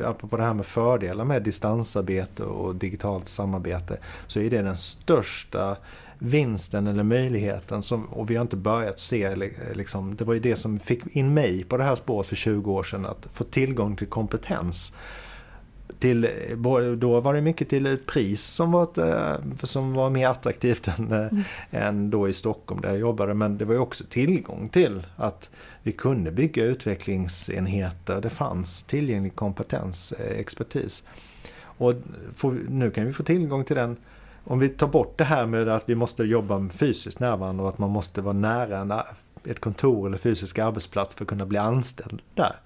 apropå 0.05 0.37
det 0.37 0.43
här 0.43 0.55
med 0.55 0.67
fördelar 0.67 1.25
med 1.25 1.43
distansarbete 1.43 2.43
och 2.43 2.75
digitalt 2.75 3.29
samarbete, 3.29 3.99
så 4.27 4.41
är 4.41 4.51
det 4.51 4.63
den 4.63 4.79
största 4.79 5.77
vinsten 6.19 6.87
eller 6.87 7.03
möjligheten 7.03 7.83
som, 7.83 8.05
och 8.05 8.31
vi 8.31 8.37
har 8.37 8.43
inte 8.43 8.57
börjat 8.57 8.99
se, 8.99 9.37
liksom, 9.75 10.17
det 10.17 10.25
var 10.25 10.35
ju 10.35 10.41
det 10.41 10.57
som 10.57 10.79
fick 10.79 11.17
in 11.17 11.35
mig 11.35 11.65
på 11.65 11.77
det 11.77 11.85
här 11.85 11.95
spåret 11.95 12.27
för 12.27 12.37
20 12.37 12.73
år 12.73 12.83
sedan, 12.83 13.07
att 13.07 13.29
få 13.33 13.45
tillgång 13.45 13.97
till 13.97 14.07
kompetens 14.07 14.93
till, 15.99 16.29
då 16.99 17.21
var 17.21 17.35
det 17.35 17.41
mycket 17.41 17.69
till 17.69 17.87
ett 17.87 18.07
pris 18.07 18.45
som 18.45 18.73
var, 18.73 18.83
ett, 18.83 18.99
eh, 18.99 19.37
som 19.63 19.93
var 19.93 20.11
mer 20.11 20.29
attraktivt 20.29 20.89
än, 20.99 21.13
eh, 21.13 21.19
mm. 21.19 21.43
än 21.71 22.11
då 22.11 22.29
i 22.29 22.33
Stockholm 22.33 22.81
där 22.81 22.89
jag 22.89 22.99
jobbade. 22.99 23.35
Men 23.35 23.59
det 23.59 23.65
var 23.65 23.79
också 23.79 24.05
tillgång 24.09 24.69
till 24.69 25.07
att 25.17 25.51
vi 25.83 25.93
kunde 25.93 26.31
bygga 26.31 26.65
utvecklingsenheter. 26.65 28.21
Det 28.21 28.31
fanns 28.31 28.83
tillgänglig 28.83 29.35
kompetens, 29.35 30.13
eh, 30.13 30.39
expertis. 30.39 31.05
Och 31.63 31.95
får, 32.35 32.59
nu 32.69 32.91
kan 32.91 33.07
vi 33.07 33.13
få 33.13 33.23
tillgång 33.23 33.65
till 33.65 33.77
den 33.77 33.97
om 34.45 34.59
vi 34.59 34.69
tar 34.69 34.87
bort 34.87 35.19
det 35.19 35.25
här 35.25 35.47
med 35.47 35.69
att 35.69 35.89
vi 35.89 35.95
måste 35.95 36.23
jobba 36.23 36.69
fysiskt 36.69 37.21
närvarande 37.21 37.63
och 37.63 37.69
att 37.69 37.79
man 37.79 37.91
måste 37.91 38.23
vara 38.23 38.35
nära 38.35 39.05
ett 39.45 39.61
kontor 39.61 40.07
eller 40.07 40.19
fysisk 40.19 40.59
arbetsplats 40.59 41.15
för 41.15 41.25
att 41.25 41.29
kunna 41.29 41.47
bli 41.47 41.59
anställd 41.59 42.23
där 42.35 42.57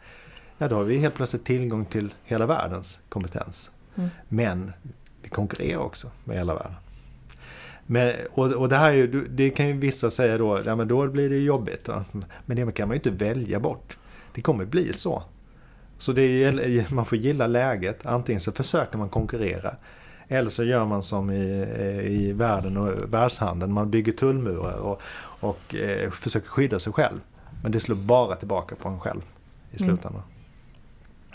ja 0.59 0.69
då 0.69 0.77
har 0.77 0.85
vi 0.85 0.99
helt 0.99 1.15
plötsligt 1.15 1.45
tillgång 1.45 1.85
till 1.85 2.15
hela 2.25 2.47
världens 2.47 3.01
kompetens. 3.09 3.71
Mm. 3.97 4.11
Men 4.29 4.73
vi 5.23 5.29
konkurrerar 5.29 5.81
också 5.81 6.11
med 6.25 6.37
hela 6.37 6.55
världen. 6.55 6.75
Men, 7.87 8.15
och, 8.31 8.53
och 8.53 8.69
det 8.69 8.77
här 8.77 8.91
är 8.91 8.95
ju, 8.95 9.29
det 9.29 9.51
kan 9.51 9.67
ju 9.67 9.73
vissa 9.73 10.11
säga 10.11 10.39
då, 10.39 10.63
ja 10.65 10.77
men 10.77 10.89
då 10.89 11.09
blir 11.09 11.31
det 11.31 11.39
jobbigt. 11.39 11.85
Då. 11.85 12.05
Men 12.47 12.57
det 12.57 12.73
kan 12.73 12.89
man 12.89 12.95
ju 12.95 12.99
inte 12.99 13.25
välja 13.25 13.61
bort. 13.61 13.97
Det 14.35 14.41
kommer 14.41 14.65
bli 14.65 14.93
så. 14.93 15.23
Så 15.99 16.13
är, 16.13 16.95
man 16.95 17.05
får 17.05 17.19
gilla 17.19 17.47
läget. 17.47 18.07
Antingen 18.07 18.41
så 18.41 18.53
försöker 18.53 18.99
man 18.99 19.09
konkurrera. 19.09 19.77
Eller 20.29 20.51
så 20.51 20.65
gör 20.65 20.85
man 20.85 21.03
som 21.03 21.31
i, 21.31 21.67
i 22.05 22.33
världen 22.33 22.77
och 22.77 23.15
världshandeln. 23.15 23.73
Man 23.73 23.91
bygger 23.91 24.13
tullmurar 24.13 24.77
och, 24.79 25.01
och 25.41 25.75
eh, 25.75 26.11
försöker 26.11 26.49
skydda 26.49 26.79
sig 26.79 26.93
själv. 26.93 27.21
Men 27.63 27.73
det 27.73 27.81
slår 27.81 27.97
bara 27.97 28.37
tillbaka 28.37 28.75
på 28.75 28.89
en 28.89 29.01
själv 29.01 29.21
i 29.71 29.83
mm. 29.83 29.89
slutändan. 29.89 30.23
Mm. 30.23 30.36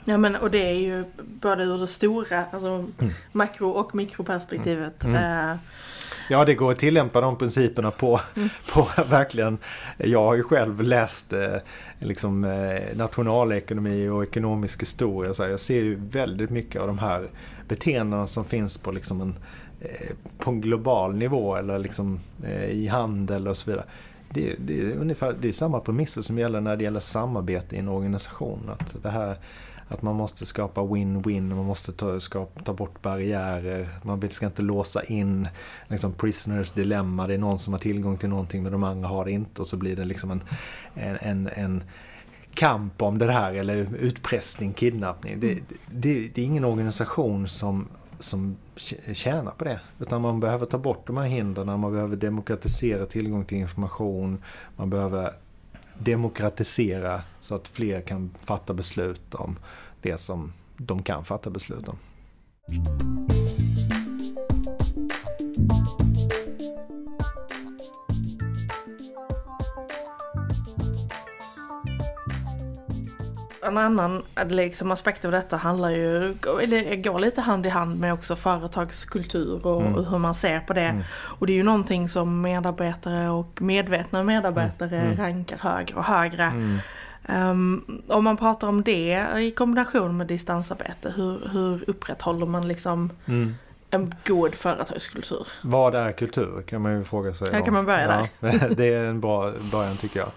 Ja 0.05 0.17
men 0.17 0.35
och 0.35 0.51
det 0.51 0.69
är 0.69 0.79
ju 0.79 1.03
både 1.17 1.63
ur 1.63 1.77
det 1.77 1.87
stora, 1.87 2.45
alltså 2.51 2.69
mm. 2.69 3.13
makro 3.31 3.69
och 3.69 3.95
mikroperspektivet. 3.95 5.03
Mm. 5.03 5.49
Uh, 5.51 5.57
ja 6.29 6.45
det 6.45 6.53
går 6.53 6.71
att 6.71 6.79
tillämpa 6.79 7.21
de 7.21 7.37
principerna 7.37 7.91
på, 7.91 8.21
mm. 8.35 8.49
på 8.73 8.87
verkligen. 9.09 9.57
Jag 9.97 10.23
har 10.23 10.35
ju 10.35 10.43
själv 10.43 10.81
läst 10.81 11.33
eh, 11.33 11.55
liksom, 11.99 12.43
eh, 12.43 12.97
nationalekonomi 12.97 14.09
och 14.09 14.23
ekonomisk 14.23 14.81
historia. 14.81 15.33
Så 15.33 15.43
jag 15.43 15.59
ser 15.59 15.81
ju 15.81 15.95
väldigt 15.95 16.49
mycket 16.49 16.81
av 16.81 16.87
de 16.87 16.99
här 16.99 17.29
beteendena 17.67 18.27
som 18.27 18.45
finns 18.45 18.77
på 18.77 18.91
liksom 18.91 19.21
en, 19.21 19.35
eh, 19.81 20.15
på 20.37 20.49
en 20.49 20.61
global 20.61 21.15
nivå 21.15 21.55
eller 21.55 21.79
liksom, 21.79 22.19
eh, 22.43 22.65
i 22.65 22.87
handel 22.87 23.47
och 23.47 23.57
så 23.57 23.71
vidare. 23.71 23.85
Det, 24.29 24.55
det, 24.59 24.81
är 24.81 24.95
ungefär, 24.95 25.35
det 25.41 25.47
är 25.47 25.51
samma 25.51 25.79
premisser 25.79 26.21
som 26.21 26.37
gäller 26.37 26.61
när 26.61 26.75
det 26.75 26.83
gäller 26.83 26.99
samarbete 26.99 27.75
i 27.75 27.79
en 27.79 27.87
organisation. 27.87 28.69
Att 28.79 29.03
det 29.03 29.09
här 29.09 29.37
att 29.91 30.01
man 30.01 30.15
måste 30.15 30.45
skapa 30.45 30.81
win-win, 30.81 31.55
man 31.55 31.65
måste 31.65 31.91
ta, 31.91 32.19
skapa, 32.19 32.63
ta 32.63 32.73
bort 32.73 33.01
barriärer. 33.01 33.89
Man 34.03 34.29
ska 34.29 34.45
inte 34.45 34.61
låsa 34.61 35.03
in 35.03 35.47
liksom, 35.87 36.13
prisoners 36.13 36.71
dilemma. 36.71 37.27
Det 37.27 37.33
är 37.33 37.37
någon 37.37 37.59
som 37.59 37.73
har 37.73 37.79
tillgång 37.79 38.17
till 38.17 38.29
någonting 38.29 38.63
men 38.63 38.71
de 38.71 38.83
andra 38.83 39.09
har 39.09 39.25
det 39.25 39.31
inte. 39.31 39.61
Och 39.61 39.67
så 39.67 39.77
blir 39.77 39.95
det 39.95 40.05
liksom 40.05 40.31
en, 40.31 40.41
en, 40.95 41.49
en 41.55 41.83
kamp 42.53 43.01
om 43.01 43.17
det 43.17 43.31
här 43.31 43.53
eller 43.53 43.95
utpressning, 43.95 44.73
kidnappning. 44.73 45.39
Det, 45.39 45.59
det, 45.91 46.29
det 46.33 46.41
är 46.41 46.45
ingen 46.45 46.65
organisation 46.65 47.47
som, 47.47 47.87
som 48.19 48.57
tjänar 49.13 49.51
på 49.51 49.63
det. 49.63 49.79
Utan 49.99 50.21
man 50.21 50.39
behöver 50.39 50.65
ta 50.65 50.77
bort 50.77 51.07
de 51.07 51.17
här 51.17 51.25
hindren, 51.25 51.79
man 51.79 51.93
behöver 51.93 52.15
demokratisera 52.15 53.05
tillgång 53.05 53.45
till 53.45 53.57
information, 53.57 54.43
man 54.75 54.89
behöver 54.89 55.33
demokratisera 56.03 57.21
så 57.39 57.55
att 57.55 57.67
fler 57.67 58.01
kan 58.01 58.35
fatta 58.41 58.73
beslut 58.73 59.35
om 59.35 59.59
det 60.01 60.17
som 60.17 60.53
de 60.77 61.03
kan 61.03 61.25
fatta 61.25 61.49
beslut 61.49 61.87
om. 61.87 61.97
En 73.71 73.77
annan 73.77 74.23
liksom, 74.49 74.91
aspekt 74.91 75.25
av 75.25 75.31
detta 75.31 75.57
handlar 75.57 75.89
ju, 75.89 76.35
eller 76.61 76.95
går 76.95 77.19
lite 77.19 77.41
hand 77.41 77.65
i 77.65 77.69
hand 77.69 77.99
med 77.99 78.13
också 78.13 78.35
företagskultur 78.35 79.65
och, 79.67 79.81
mm. 79.81 80.05
hur 80.05 80.17
man 80.17 80.35
ser 80.35 80.59
på 80.59 80.73
det. 80.73 80.81
Mm. 80.81 81.03
Och 81.13 81.47
det 81.47 81.53
är 81.53 81.57
ju 81.57 81.63
någonting 81.63 82.09
som 82.09 82.41
medarbetare 82.41 83.29
och 83.29 83.61
medvetna 83.61 84.23
medarbetare 84.23 84.97
mm. 84.97 85.11
mm. 85.11 85.17
rankar 85.17 85.57
högre 85.57 85.95
och 85.95 86.03
högre. 86.03 86.53
Um, 87.27 88.01
om 88.07 88.23
man 88.23 88.37
pratar 88.37 88.67
om 88.67 88.83
det 88.83 89.25
i 89.37 89.51
kombination 89.51 90.17
med 90.17 90.27
distansarbete, 90.27 91.13
hur, 91.15 91.49
hur 91.51 91.89
upprätthåller 91.89 92.45
man 92.45 92.67
liksom 92.67 93.09
mm. 93.25 93.55
en 93.89 94.15
god 94.27 94.55
företagskultur? 94.55 95.47
Vad 95.61 95.95
är 95.95 96.11
kultur 96.11 96.61
kan 96.61 96.81
man 96.81 96.97
ju 96.97 97.03
fråga 97.03 97.33
sig. 97.33 97.53
Här 97.53 97.61
kan 97.61 97.73
man 97.73 97.85
börja 97.85 98.01
ja, 98.01 98.27
där. 98.39 98.69
det 98.75 98.93
är 98.93 99.03
en 99.03 99.21
bra 99.21 99.53
början 99.71 99.97
tycker 99.97 100.19
jag. 100.19 100.29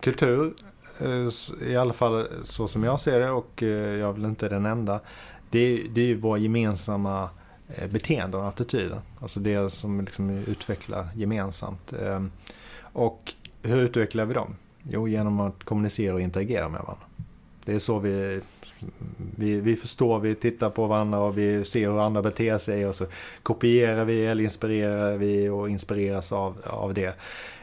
Kultur 0.00 0.52
Eh, 1.00 1.68
i 1.70 1.76
alla 1.76 1.92
fall 1.92 2.26
så 2.42 2.68
som 2.68 2.84
jag 2.84 3.00
ser 3.00 3.20
det 3.20 3.30
och 3.30 3.62
eh, 3.62 3.68
jag 3.68 4.08
är 4.08 4.12
väl 4.12 4.24
inte 4.24 4.48
den 4.48 4.66
enda. 4.66 5.00
Det, 5.50 5.82
det 5.90 6.00
är 6.00 6.06
ju 6.06 6.14
våra 6.14 6.38
gemensamma 6.38 7.30
eh, 7.68 7.88
beteenden 7.88 8.40
och 8.40 8.48
attityder. 8.48 9.00
Alltså 9.20 9.40
det 9.40 9.72
som 9.72 10.00
liksom 10.00 10.30
utvecklar 10.30 11.08
gemensamt. 11.14 11.92
Ehm, 11.92 12.30
och 12.80 13.34
hur 13.62 13.76
utvecklar 13.76 14.24
vi 14.24 14.34
dem? 14.34 14.56
Jo, 14.82 15.08
genom 15.08 15.40
att 15.40 15.64
kommunicera 15.64 16.14
och 16.14 16.20
interagera 16.20 16.68
med 16.68 16.80
varandra. 16.80 17.04
Det 17.64 17.74
är 17.74 17.78
så 17.78 17.98
vi, 17.98 18.40
vi, 19.36 19.60
vi 19.60 19.76
förstår, 19.76 20.18
vi 20.18 20.34
tittar 20.34 20.70
på 20.70 20.86
varandra 20.86 21.18
och 21.18 21.38
vi 21.38 21.64
ser 21.64 21.90
hur 21.90 22.00
andra 22.00 22.22
beter 22.22 22.58
sig 22.58 22.86
och 22.86 22.94
så 22.94 23.06
kopierar 23.42 24.04
vi 24.04 24.26
eller 24.26 24.44
inspirerar 24.44 25.16
vi 25.16 25.48
och 25.48 25.70
inspireras 25.70 26.32
av, 26.32 26.56
av 26.64 26.94
det. 26.94 27.14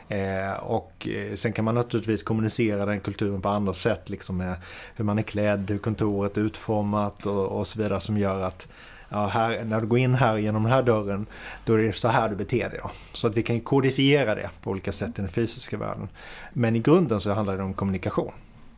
Eh, 0.09 0.53
och 0.53 1.07
eh, 1.07 1.35
sen 1.35 1.53
kan 1.53 1.65
man 1.65 1.75
naturligtvis 1.75 2.23
kommunicera 2.23 2.85
den 2.85 2.99
kulturen 2.99 3.41
på 3.41 3.49
andra 3.49 3.73
sätt, 3.73 4.09
liksom 4.09 4.37
med 4.37 4.55
hur 4.95 5.05
man 5.05 5.19
är 5.19 5.23
klädd, 5.23 5.69
hur 5.69 5.77
kontoret 5.77 6.37
är 6.37 6.41
utformat 6.41 7.25
och, 7.25 7.45
och 7.47 7.67
så 7.67 7.79
vidare 7.79 8.01
som 8.01 8.17
gör 8.17 8.41
att 8.41 8.67
ja, 9.09 9.27
här, 9.27 9.63
när 9.65 9.81
du 9.81 9.87
går 9.87 9.99
in 9.99 10.15
här 10.15 10.37
genom 10.37 10.63
den 10.63 10.71
här 10.71 10.83
dörren, 10.83 11.25
då 11.65 11.73
är 11.73 11.77
det 11.77 11.93
så 11.93 12.07
här 12.07 12.29
du 12.29 12.35
beter 12.35 12.69
dig. 12.69 12.79
Då. 12.83 12.91
Så 13.13 13.27
att 13.27 13.37
vi 13.37 13.43
kan 13.43 13.61
kodifiera 13.61 14.35
det 14.35 14.49
på 14.61 14.69
olika 14.69 14.91
sätt 14.91 15.19
i 15.19 15.21
den 15.21 15.29
fysiska 15.29 15.77
världen. 15.77 16.09
Men 16.53 16.75
i 16.75 16.79
grunden 16.79 17.19
så 17.19 17.33
handlar 17.33 17.57
det 17.57 17.63
om 17.63 17.73
kommunikation. 17.73 18.31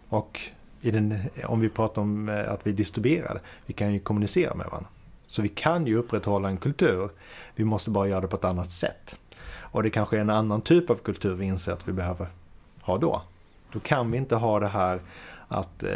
Och 0.10 0.42
den, 0.82 1.20
om 1.46 1.60
vi 1.60 1.70
pratar 1.70 2.02
om 2.02 2.30
eh, 2.30 2.52
att 2.52 2.68
vi 2.68 2.72
distribuerar, 2.72 3.42
vi 3.66 3.74
kan 3.74 3.94
ju 3.94 4.00
kommunicera 4.00 4.56
med 4.56 4.66
varandra. 4.66 4.90
Så 5.28 5.42
vi 5.42 5.50
kan 5.50 5.88
ju 5.88 5.98
upprätthålla 5.98 6.50
en 6.50 6.58
kultur, 6.58 7.10
vi 7.56 7.64
måste 7.64 7.90
bara 7.90 8.08
göra 8.08 8.22
det 8.22 8.28
på 8.28 8.36
ett 8.36 8.46
annat 8.46 8.72
sätt. 8.72 9.18
Och 9.78 9.84
det 9.84 9.90
kanske 9.90 10.18
är 10.18 10.22
en 10.22 10.30
annan 10.30 10.62
typ 10.62 10.90
av 10.90 10.96
kultur 10.96 11.34
vi 11.34 11.46
inser 11.46 11.74
att 11.74 11.88
vi 11.88 11.94
behöver 11.94 12.28
ha 12.82 12.98
då. 12.98 13.22
Då 13.74 13.80
kan 13.80 14.12
vi 14.12 14.18
inte 14.18 14.36
ha 14.36 14.60
det 14.60 14.68
här 14.68 15.02
att 15.48 15.84
eh, 15.84 15.90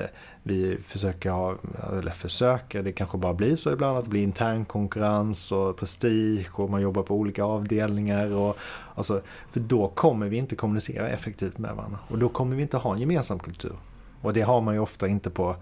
vi 0.43 0.77
försöker 0.83 1.29
ha, 1.31 1.55
eller 1.91 2.11
försöker, 2.11 2.83
det 2.83 2.91
kanske 2.91 3.17
bara 3.17 3.33
blir 3.33 3.55
så 3.55 3.71
ibland 3.71 3.97
att 3.97 4.03
det 4.03 4.09
blir 4.09 4.23
intern 4.23 4.65
konkurrens 4.65 5.51
och 5.51 5.77
prestige 5.77 6.59
och 6.59 6.69
man 6.69 6.81
jobbar 6.81 7.03
på 7.03 7.15
olika 7.15 7.43
avdelningar. 7.43 8.31
Och, 8.31 8.57
alltså, 8.95 9.21
för 9.49 9.59
då 9.59 9.87
kommer 9.87 10.27
vi 10.27 10.37
inte 10.37 10.55
kommunicera 10.55 11.09
effektivt 11.09 11.57
med 11.57 11.75
varandra 11.75 11.99
och 12.07 12.17
då 12.17 12.29
kommer 12.29 12.55
vi 12.55 12.61
inte 12.61 12.77
ha 12.77 12.93
en 12.93 12.99
gemensam 12.99 13.39
kultur. 13.39 13.75
Och 14.21 14.33
det 14.33 14.41
har 14.41 14.61
man 14.61 14.73
ju 14.73 14.79
ofta 14.79 15.07
inte 15.07 15.29
på 15.29 15.55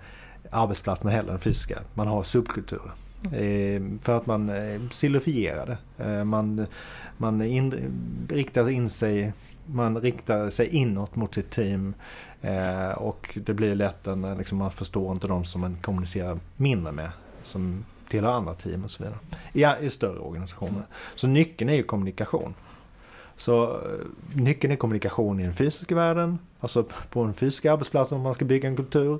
arbetsplatserna 0.52 1.12
heller, 1.12 1.32
den 1.32 1.40
fysiska. 1.40 1.80
Man 1.94 2.08
har 2.08 2.24
subkulturer. 2.24 2.92
Eh, 3.24 3.82
för 4.00 4.18
att 4.18 4.26
man 4.26 4.50
eh, 4.50 4.82
silofierade. 4.92 5.78
Eh, 5.98 6.24
man, 6.24 6.66
man 7.18 7.42
in, 7.42 7.92
riktar 8.30 8.70
in 8.70 8.90
sig 8.90 9.34
man 9.74 10.02
riktar 10.02 10.50
sig 10.50 10.68
inåt 10.68 11.16
mot 11.16 11.36
sitt 11.36 11.50
team 11.50 11.94
eh, 12.42 12.90
och 12.90 13.40
det 13.46 13.54
blir 13.54 13.76
lätt 13.76 14.08
en, 14.08 14.38
liksom, 14.38 14.58
man 14.58 14.72
förstår 14.72 15.12
inte 15.12 15.28
de 15.28 15.44
som 15.44 15.62
man 15.62 15.78
kommunicerar 15.82 16.40
mindre 16.56 16.92
med 16.92 17.12
som 17.44 17.86
tillhör 18.10 18.32
andra 18.32 18.54
team 18.54 18.84
och 18.84 18.92
så 18.92 19.04
vidare. 19.04 19.20
Ja, 19.54 19.78
i 19.78 19.90
större 19.90 20.20
organisationer. 20.20 20.84
Så 21.16 21.28
nyckeln 21.28 21.70
är 21.70 21.74
ju 21.74 21.84
kommunikation. 21.84 22.54
Så 23.36 23.82
nyckeln 24.34 24.74
är 24.74 24.76
kommunikation 24.76 25.40
i 25.40 25.44
den 25.44 25.54
fysiska 25.54 25.96
världen, 25.96 26.40
alltså 26.60 26.86
på 27.10 27.24
den 27.24 27.34
fysiska 27.34 27.74
arbetsplatsen 27.74 28.18
om 28.18 28.24
man 28.24 28.34
ska 28.34 28.46
bygga 28.46 28.70
en 28.70 28.76
kultur. 28.76 29.20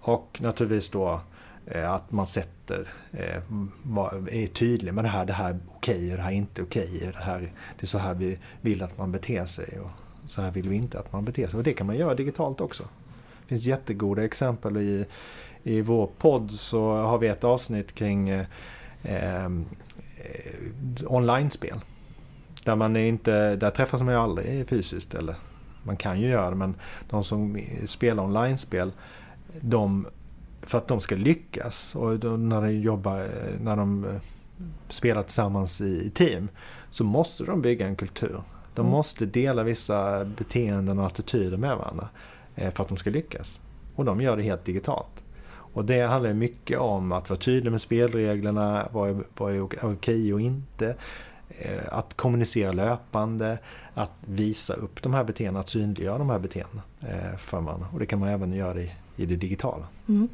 Och 0.00 0.38
naturligtvis 0.42 0.88
då 0.88 1.20
Eh, 1.66 1.92
att 1.92 2.12
man 2.12 2.26
sätter, 2.26 2.88
eh, 3.12 3.36
är 4.30 4.46
tydlig 4.46 4.94
med 4.94 5.04
det 5.04 5.08
här, 5.08 5.24
det 5.24 5.32
här 5.32 5.50
är 5.50 5.58
okej 5.76 6.10
och 6.10 6.16
det 6.16 6.22
här 6.22 6.30
är 6.30 6.36
inte 6.36 6.62
okej. 6.62 7.12
Det, 7.12 7.24
här, 7.24 7.40
det 7.76 7.84
är 7.84 7.86
så 7.86 7.98
här 7.98 8.14
vi 8.14 8.38
vill 8.60 8.82
att 8.82 8.98
man 8.98 9.12
beter 9.12 9.44
sig 9.44 9.80
och 9.80 9.90
så 10.26 10.42
här 10.42 10.50
vill 10.50 10.68
vi 10.68 10.76
inte 10.76 10.98
att 10.98 11.12
man 11.12 11.24
beter 11.24 11.48
sig. 11.48 11.58
Och 11.58 11.64
det 11.64 11.72
kan 11.72 11.86
man 11.86 11.96
göra 11.96 12.14
digitalt 12.14 12.60
också. 12.60 12.82
Det 13.42 13.48
finns 13.48 13.64
jättegoda 13.64 14.24
exempel 14.24 14.76
i, 14.76 15.04
i 15.62 15.80
vår 15.80 16.10
podd 16.18 16.50
så 16.50 16.94
har 16.94 17.18
vi 17.18 17.28
ett 17.28 17.44
avsnitt 17.44 17.94
kring 17.94 18.28
eh, 18.28 18.46
eh, 19.02 19.50
online-spel. 21.06 21.80
Där, 22.64 22.76
man 22.76 22.96
är 22.96 23.06
inte, 23.06 23.56
där 23.56 23.70
träffas 23.70 24.02
man 24.02 24.14
ju 24.14 24.20
aldrig 24.20 24.68
fysiskt. 24.68 25.14
Eller, 25.14 25.34
man 25.82 25.96
kan 25.96 26.20
ju 26.20 26.28
göra 26.28 26.50
det 26.50 26.56
men 26.56 26.74
de 27.10 27.24
som 27.24 27.60
spelar 27.86 28.22
online-spel 28.22 28.92
de, 29.60 30.06
för 30.62 30.78
att 30.78 30.88
de 30.88 31.00
ska 31.00 31.16
lyckas 31.16 31.96
och 31.96 32.40
när 32.40 32.62
de 32.62 32.70
jobbar, 32.70 33.28
när 33.60 33.76
de 33.76 34.04
eh, 34.04 34.20
spelar 34.88 35.22
tillsammans 35.22 35.80
i 35.80 36.10
team 36.10 36.48
så 36.90 37.04
måste 37.04 37.44
de 37.44 37.62
bygga 37.62 37.86
en 37.86 37.96
kultur. 37.96 38.42
De 38.74 38.80
mm. 38.80 38.92
måste 38.92 39.26
dela 39.26 39.62
vissa 39.62 40.24
beteenden 40.24 40.98
och 40.98 41.06
attityder 41.06 41.56
med 41.56 41.76
varandra 41.76 42.08
eh, 42.54 42.70
för 42.70 42.82
att 42.82 42.88
de 42.88 42.96
ska 42.96 43.10
lyckas. 43.10 43.60
Och 43.94 44.04
de 44.04 44.20
gör 44.20 44.36
det 44.36 44.42
helt 44.42 44.64
digitalt. 44.64 45.22
Och 45.72 45.84
det 45.84 46.00
handlar 46.00 46.32
mycket 46.32 46.78
om 46.78 47.12
att 47.12 47.30
vara 47.30 47.40
tydlig 47.40 47.70
med 47.70 47.80
spelreglerna, 47.80 48.88
vad 48.92 49.10
är, 49.10 49.16
vad 49.36 49.54
är 49.54 49.62
okej 49.82 50.34
och 50.34 50.40
inte. 50.40 50.96
Eh, 51.48 51.82
att 51.88 52.16
kommunicera 52.16 52.72
löpande, 52.72 53.58
att 53.94 54.12
visa 54.20 54.74
upp 54.74 55.02
de 55.02 55.14
här 55.14 55.24
beteendena, 55.24 55.60
att 55.60 55.68
synliggöra 55.68 56.18
de 56.18 56.30
här 56.30 56.38
beteendena 56.38 56.82
eh, 57.00 57.36
för 57.38 57.60
varandra. 57.60 57.86
Och 57.92 57.98
det 57.98 58.06
kan 58.06 58.18
man 58.18 58.28
även 58.28 58.52
göra 58.52 58.80
i, 58.80 58.92
i 59.16 59.26
det 59.26 59.36
digitala. 59.36 59.86
Mm. 60.08 60.28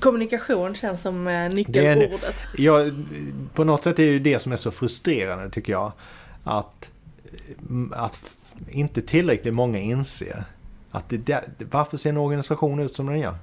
Kommunikation 0.00 0.74
känns 0.74 1.00
som 1.00 1.48
nyckelordet. 1.54 2.36
ja, 2.56 2.90
på 3.54 3.64
något 3.64 3.84
sätt 3.84 3.98
är 3.98 4.12
det 4.12 4.18
det 4.18 4.38
som 4.38 4.52
är 4.52 4.56
så 4.56 4.70
frustrerande 4.70 5.50
tycker 5.50 5.72
jag 5.72 5.92
att, 6.44 6.90
att 7.92 8.36
inte 8.68 9.02
tillräckligt 9.02 9.54
många 9.54 9.78
inser 9.78 10.44
att 10.90 11.08
det 11.08 11.16
där, 11.16 11.44
varför 11.70 11.96
ser 11.96 12.10
en 12.10 12.16
organisation 12.16 12.80
ut 12.80 12.94
som 12.94 13.06
den 13.06 13.20
gör? 13.20 13.36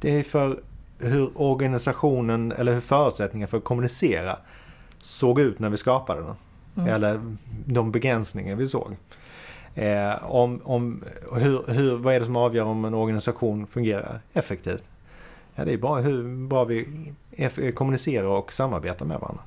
Det 0.00 0.10
är 0.18 0.22
för 0.22 0.60
hur 0.98 1.30
organisationen, 1.34 2.52
eller 2.52 2.72
hur 2.74 2.80
förutsättningar 2.80 3.46
för 3.46 3.58
att 3.58 3.64
kommunicera 3.64 4.38
såg 4.98 5.40
ut 5.40 5.58
när 5.58 5.68
vi 5.68 5.76
skapade 5.76 6.22
den. 6.22 6.34
Mm. 6.76 6.94
Eller 6.94 7.20
de 7.66 7.92
begränsningar 7.92 8.56
vi 8.56 8.66
såg. 8.66 8.96
Eh, 9.74 10.32
om, 10.32 10.60
om, 10.64 11.04
hur, 11.32 11.72
hur, 11.72 11.96
vad 11.96 12.14
är 12.14 12.20
det 12.20 12.26
som 12.26 12.36
avgör 12.36 12.64
om 12.64 12.84
en 12.84 12.94
organisation 12.94 13.66
fungerar 13.66 14.20
effektivt? 14.32 14.84
Ja, 15.54 15.64
det 15.64 15.72
är 15.72 15.76
bara 15.76 16.00
hur 16.00 16.46
bra 16.46 16.64
vi 16.64 16.86
kommunicerar 17.74 18.26
och 18.26 18.52
samarbetar 18.52 19.06
med 19.06 19.20
varandra. 19.20 19.42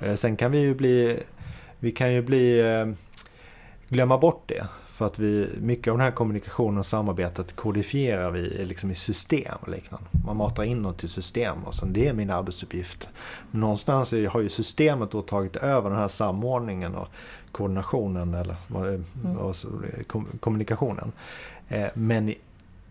Eh, 0.00 0.14
sen 0.14 0.36
kan 0.36 0.50
vi 0.50 0.60
ju 0.60 0.74
bli 0.74 1.22
vi 1.78 1.92
kan 1.92 2.12
ju 2.12 2.22
bli 2.22 2.60
eh, 2.60 2.86
glömma 3.88 4.18
bort 4.18 4.42
det. 4.46 4.66
För 4.86 5.06
att 5.06 5.18
vi, 5.18 5.48
mycket 5.60 5.90
av 5.90 5.98
den 5.98 6.04
här 6.04 6.10
kommunikationen 6.10 6.78
och 6.78 6.86
samarbetet 6.86 7.56
kodifierar 7.56 8.30
vi 8.30 8.64
liksom 8.64 8.90
i 8.90 8.94
system 8.94 9.58
och 9.60 9.68
liknande. 9.68 10.06
Man 10.26 10.36
matar 10.36 10.64
in 10.64 10.82
något 10.82 11.04
i 11.04 11.08
system 11.08 11.64
och 11.64 11.74
sen 11.74 11.92
det 11.92 12.08
är 12.08 12.12
min 12.12 12.30
arbetsuppgift. 12.30 13.08
Men 13.50 13.60
någonstans 13.60 14.12
har 14.12 14.40
ju 14.40 14.48
systemet 14.48 15.10
då 15.10 15.22
tagit 15.22 15.56
över 15.56 15.90
den 15.90 15.98
här 15.98 16.08
samordningen 16.08 16.94
och 16.94 17.08
koordinationen 17.52 18.34
eller 18.34 18.56
mm. 18.74 19.38
och 19.38 19.56
kommunikationen. 20.40 21.12
Eh, 21.68 21.88
men 21.94 22.34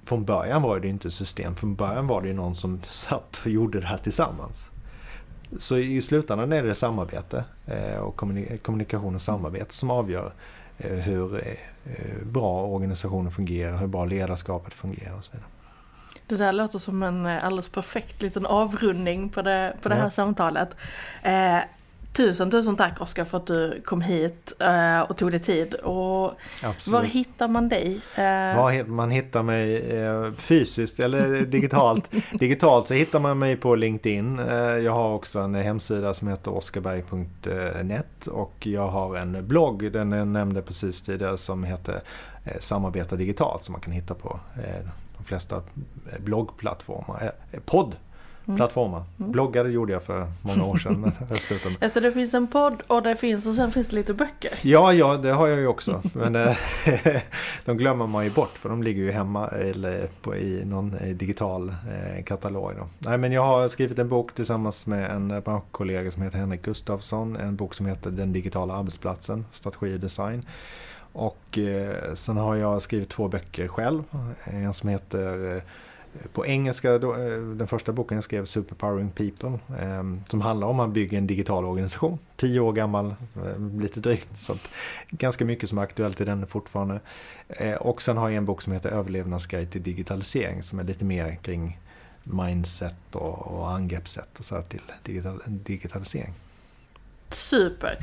från 0.06 0.26
början 0.26 0.62
var 0.62 0.80
det 0.80 0.88
inte 0.88 1.12
system. 1.12 1.56
Från 1.56 1.76
början 1.76 2.08
var 2.08 2.22
det 2.22 2.34
någon 2.34 2.56
som 2.56 2.82
satt 2.86 3.42
och 3.46 3.52
gjorde 3.52 3.80
det 3.80 3.88
här 3.88 3.98
tillsammans. 3.98 4.70
Så 5.58 5.78
i 5.78 6.02
slutändan 6.02 6.52
är 6.52 6.64
det 6.64 6.76
samarbete 6.76 7.44
eh, 7.68 7.98
och 7.98 8.16
kommunikation 8.62 9.16
och 9.16 9.22
samarbete 9.22 9.74
som 9.74 9.92
avgör 9.92 10.34
eh, 10.78 10.92
hur 10.92 11.48
eh, 11.48 12.24
bra 12.24 12.66
organisationen 12.66 13.32
fungerar, 13.32 13.78
hur 13.78 13.88
bra 13.88 14.06
ledarskapet 14.06 14.74
fungerar 14.74 15.18
och 15.18 15.24
så 15.24 15.32
vidare. 15.32 15.48
Det 16.28 16.38
där 16.38 16.54
låter 16.54 16.80
som 16.80 17.04
en 17.04 17.26
alldeles 17.26 17.70
perfekt 17.70 18.22
liten 18.22 18.46
avrundning 18.46 19.30
på 19.30 19.42
det, 19.42 19.74
på 19.82 19.90
det 19.90 19.96
här 19.96 20.04
ja. 20.04 20.10
samtalet. 20.10 20.76
Tusen, 22.14 22.52
tusen 22.52 22.76
tack 22.76 23.02
Oskar 23.02 23.26
för 23.26 23.38
att 23.38 23.48
du 23.48 23.82
kom 23.86 24.02
hit 24.02 24.54
uh, 24.62 25.02
och 25.02 25.18
tog 25.18 25.32
dig 25.32 25.40
tid. 25.40 25.74
Och 25.74 26.34
Absolut. 26.64 26.88
var 26.88 27.04
hittar 27.04 27.48
man 27.48 27.70
dig? 27.70 27.88
Uh... 28.18 28.58
Var, 28.58 28.84
man 28.84 29.12
hittar 29.12 29.44
mig 29.44 29.92
uh, 30.02 30.32
fysiskt 30.32 31.00
eller 31.00 31.42
digitalt. 31.42 32.12
digitalt 32.32 32.88
så 32.88 32.94
hittar 32.94 33.20
man 33.20 33.40
mig 33.40 33.56
på 33.56 33.76
LinkedIn. 33.76 34.38
jag 34.84 34.94
har 34.94 35.14
också 35.14 35.40
en 35.40 35.56
hemsida 35.56 36.14
som 36.14 36.28
heter 36.28 36.54
oskarberg.net 36.54 38.28
och 38.28 38.68
jag 38.68 38.88
har 38.88 39.16
en 39.16 39.48
blogg, 39.48 39.92
den 39.92 40.12
jag 40.12 40.28
nämnde 40.28 40.62
precis 40.62 41.02
tidigare, 41.02 41.38
som 41.38 41.64
heter 41.64 42.02
Samarbeta 42.60 43.16
digitalt 43.16 43.64
som 43.64 43.72
man 43.72 43.82
kan 43.82 43.94
hitta 43.94 44.14
på 44.14 44.40
de 45.18 45.24
flesta 45.24 45.62
bloggplattformar. 46.20 47.32
podd 47.66 47.96
Mm. 48.48 48.58
plattformar. 48.58 49.04
Mm. 49.20 49.32
Bloggade 49.32 49.70
gjorde 49.70 49.94
jag 49.94 50.04
för 50.04 50.28
många 50.42 50.64
år 50.66 50.78
sedan. 50.78 51.02
Men 51.02 51.12
Alltså 51.82 52.00
det 52.00 52.12
finns 52.12 52.34
en 52.34 52.48
podd 52.48 52.82
och 52.88 53.04
det 53.04 53.16
finns 53.16 53.46
och 53.48 53.56
sen 53.56 53.72
finns 53.72 53.88
det 53.88 53.96
lite 53.96 54.14
böcker. 54.14 54.52
Ja, 54.62 54.94
ja 54.94 55.18
det 55.18 55.32
har 55.32 55.48
jag 55.48 55.60
ju 55.60 55.68
också. 55.68 56.02
Men 56.14 56.36
eh, 56.36 56.58
de 57.66 57.78
glömmer 57.78 58.08
man 58.08 58.24
ju 58.24 58.30
bort 58.30 58.58
för 58.58 58.70
de 58.70 58.84
ligger 58.84 59.04
ju 59.04 59.12
hemma 59.12 59.48
eller 59.48 60.08
på, 60.22 60.36
i 60.36 60.66
någon 60.66 60.94
eh, 60.94 61.16
digital 61.16 61.70
eh, 61.70 62.24
katalog. 62.24 62.74
Då. 62.78 62.88
Nej, 63.00 63.18
men 63.18 63.32
jag 63.32 63.46
har 63.46 63.68
skrivit 63.68 64.00
en 64.00 64.10
bok 64.10 64.34
tillsammans 64.36 64.88
med 64.88 65.12
en 65.12 65.42
branschkollega 65.42 66.12
som 66.12 66.22
heter 66.22 66.38
Henrik 66.38 66.62
Gustafsson. 66.62 67.36
En 67.36 67.56
bok 67.56 67.74
som 67.74 67.86
heter 67.86 68.12
Den 68.12 68.34
digitala 68.34 68.74
arbetsplatsen, 68.74 69.46
strategi 69.52 69.96
och 69.96 70.00
design. 70.00 70.46
Och 71.14 71.58
eh, 71.58 72.14
sen 72.14 72.38
har 72.38 72.56
jag 72.56 72.82
skrivit 72.82 73.10
två 73.10 73.28
böcker 73.28 73.68
själv. 73.68 74.04
En 74.44 74.74
som 74.74 74.90
heter 74.90 75.62
på 76.34 76.46
engelska, 76.46 76.98
då, 76.98 77.14
eh, 77.14 77.42
den 77.42 77.68
första 77.68 77.92
boken 77.92 78.16
jag 78.18 78.24
skrev, 78.24 78.46
Superpowering 78.46 79.12
People, 79.12 79.60
eh, 79.80 80.04
som 80.30 80.42
handlar 80.42 80.68
om 80.68 80.80
att 80.80 80.86
man 80.86 80.94
bygger 80.94 81.18
en 81.18 81.28
digital 81.28 81.66
organisation. 81.66 82.20
Tio 82.36 82.60
år 82.60 82.74
gammal, 82.74 83.16
eh, 83.46 83.80
lite 83.80 84.00
drygt, 84.00 84.38
så 84.38 84.54
att 84.54 84.70
ganska 85.10 85.46
mycket 85.46 85.70
som 85.70 85.78
är 85.78 85.82
aktuellt 85.82 86.22
i 86.22 86.26
den 86.26 86.48
fortfarande. 86.48 87.00
Eh, 87.48 87.74
och 87.74 88.02
sen 88.02 88.18
har 88.18 88.30
jag 88.30 88.38
en 88.38 88.46
bok 88.46 88.62
som 88.62 88.74
heter 88.74 88.90
Överlevnadsguide 88.90 89.72
till 89.72 89.84
digitalisering 89.84 90.64
som 90.64 90.80
är 90.80 90.84
lite 90.84 91.06
mer 91.06 91.36
kring 91.36 91.80
mindset 92.24 93.16
och, 93.16 93.48
och 93.48 93.72
angreppssätt 93.72 94.40
och 94.40 94.46
så 94.46 94.62
till 94.62 94.82
digital, 95.04 95.42
digitalisering. 95.46 96.34
Super! 97.36 97.98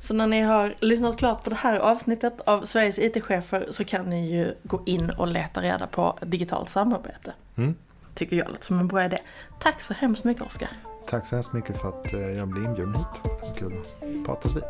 Så 0.00 0.14
när 0.14 0.26
ni 0.26 0.40
har 0.40 0.74
lyssnat 0.80 1.18
klart 1.18 1.44
på 1.44 1.50
det 1.50 1.56
här 1.56 1.78
avsnittet 1.78 2.40
av 2.46 2.64
Sveriges 2.64 2.98
IT-chefer 2.98 3.66
så 3.70 3.84
kan 3.84 4.10
ni 4.10 4.30
ju 4.30 4.54
gå 4.62 4.82
in 4.86 5.10
och 5.10 5.28
leta 5.28 5.62
reda 5.62 5.86
på 5.86 6.18
digitalt 6.20 6.68
samarbete. 6.68 7.32
Mm. 7.56 7.74
Tycker 8.14 8.36
jag 8.36 8.48
låter 8.48 8.64
som 8.64 8.78
en 8.78 8.88
bra 8.88 9.04
idé. 9.04 9.18
Tack 9.60 9.82
så 9.82 9.94
hemskt 9.94 10.24
mycket 10.24 10.42
Oskar! 10.42 10.68
Tack 11.06 11.26
så 11.26 11.36
hemskt 11.36 11.52
mycket 11.52 11.80
för 11.80 11.88
att 11.88 12.12
eh, 12.12 12.20
jag 12.20 12.48
blev 12.48 12.64
inbjuden 12.64 12.94
hit. 12.94 13.32
Kul 13.56 13.72
att 13.78 14.26
pratas 14.26 14.56
vid. 14.56 14.64